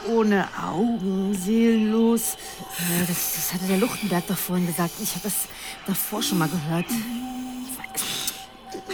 Ohne 0.08 0.47
Augen, 0.63 1.34
seelenlos. 1.34 2.38
Ja, 2.77 3.03
das, 3.08 3.34
das 3.34 3.51
hatte 3.51 3.65
der 3.65 3.77
Luchtenberg 3.77 4.27
doch 4.27 4.38
vorhin 4.38 4.67
gesagt. 4.67 4.91
Ich 5.01 5.10
habe 5.15 5.21
das 5.23 5.34
davor 5.88 6.21
schon 6.21 6.38
mal 6.38 6.47
gehört. 6.47 6.86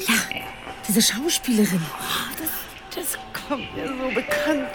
Ja, 0.07 0.13
diese 0.88 1.01
Schauspielerin. 1.01 1.86
Das, 2.93 3.03
das 3.03 3.19
kommt 3.45 3.75
mir 3.75 3.89
so 3.89 4.15
bekannt. 4.15 4.69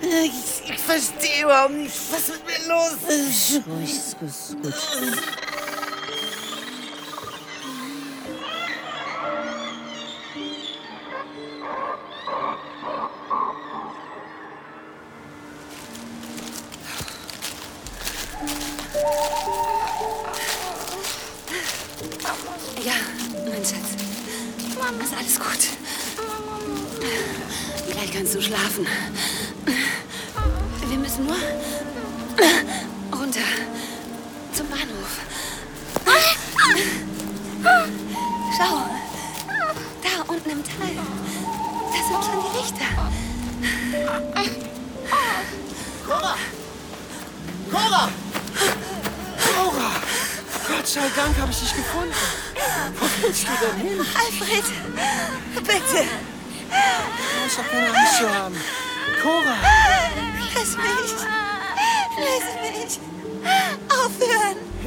Ich, 0.00 0.70
ich 0.70 0.80
verstehe 0.80 1.44
überhaupt 1.44 1.74
nicht, 1.74 1.94
was 2.10 2.28
mit 2.28 2.46
mir 2.46 2.68
los 2.68 2.96
ist. 3.06 3.66
Ruhig, 3.66 3.90
ist 3.90 4.18
gut, 4.18 4.28
ist 4.30 4.62
gut. 4.62 4.74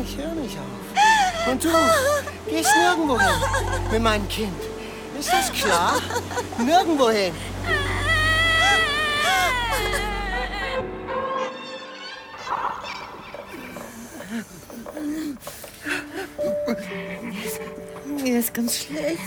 Ich 0.04 0.18
höre 0.18 0.34
nicht 0.36 0.58
auf. 0.58 1.52
Und 1.52 1.64
du 1.64 1.70
gehst 2.50 2.70
nirgendwo 2.78 3.20
hin 3.20 3.42
mit 3.92 4.02
meinem 4.02 4.28
Kind. 4.28 4.54
Ist 5.18 5.32
das 5.32 5.54
klar? 5.54 6.02
Nirgendwo 6.58 7.10
hin. 7.10 7.34
Mir 18.22 18.40
ist 18.40 18.54
ganz 18.54 18.78
schlecht. 18.78 19.20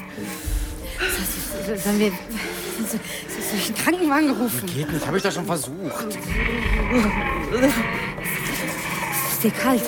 Sollen 1.85 1.99
wir. 1.99 2.11
Soll 2.11 3.01
ich 3.57 3.67
einen 3.67 3.77
Krankenwagen 3.77 4.31
rufen? 4.33 4.67
Geht 4.67 4.93
nicht, 4.93 5.07
habe 5.07 5.17
ich 5.17 5.23
doch 5.23 5.33
schon 5.33 5.47
versucht. 5.47 6.07
Ist 9.33 9.43
dir 9.43 9.51
kalt? 9.53 9.83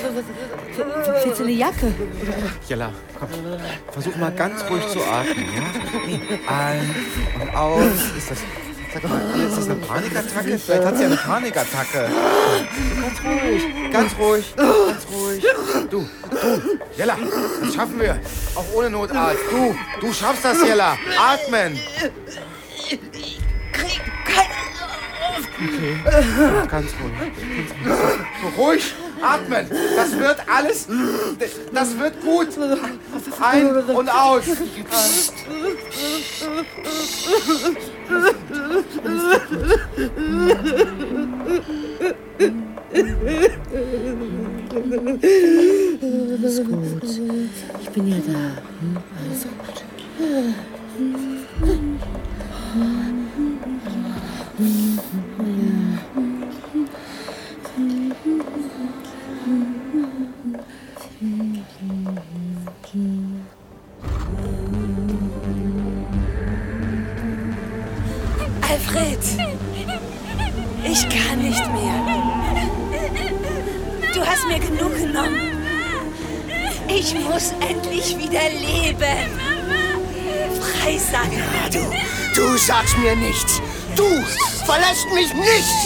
Willst 1.23 1.39
du 1.39 1.43
eine 1.43 1.51
Jacke? 1.51 1.93
Jella, 2.67 2.91
komm, 3.19 3.29
versuch 3.91 4.15
mal 4.15 4.31
ganz 4.31 4.63
ruhig 4.69 4.87
zu 4.87 4.99
atmen, 5.03 5.45
ja? 5.55 5.63
Ein 6.47 6.95
und 7.41 7.55
aus. 7.55 7.83
Ist 8.17 8.31
das, 8.31 8.37
Sag 8.93 9.03
mal, 9.07 9.21
ist 9.39 9.57
das 9.57 9.69
eine 9.69 9.75
Panikattacke? 9.75 10.59
Vielleicht 10.59 10.85
hat 10.85 10.97
sie 10.97 11.05
eine 11.05 11.15
Panikattacke. 11.15 12.09
Ganz 13.01 13.23
ruhig, 13.23 13.91
ganz 13.91 14.17
ruhig, 14.17 14.55
ganz 14.55 15.07
ruhig. 15.13 15.43
Du, 15.89 15.99
du, 15.99 16.61
Jella, 16.97 17.17
das 17.63 17.73
schaffen 17.73 17.99
wir. 17.99 18.19
Auch 18.53 18.65
ohne 18.73 18.89
Notarzt. 18.89 19.39
Du, 19.49 19.75
du 20.01 20.13
schaffst 20.13 20.43
das, 20.43 20.61
Jella. 20.61 20.97
Atmen. 21.17 21.79
Krieg 23.71 24.01
keine 24.25 24.61
Okay, 25.61 25.95
ganz 26.67 26.91
ruhig. 27.01 27.13
Ganz 27.55 27.71
ruhig. 27.71 28.19
So, 28.41 28.61
ruhig, 28.61 28.95
atmen. 29.21 29.67
Das 29.95 30.17
wird 30.17 30.37
alles, 30.47 30.87
das 31.73 31.99
wird 31.99 32.21
gut. 32.21 32.49
Ein 33.41 33.75
und 33.75 34.09
aus. 34.09 34.43
Alles 46.41 46.63
gut. 46.63 47.03
Ich 47.81 47.89
bin 47.89 48.07
ja 48.07 48.17
da. 48.17 48.33
Hm? 48.79 48.97
Alles 49.17 49.43
gut. 49.43 49.83
Mich 85.11 85.33
nicht. 85.33 85.80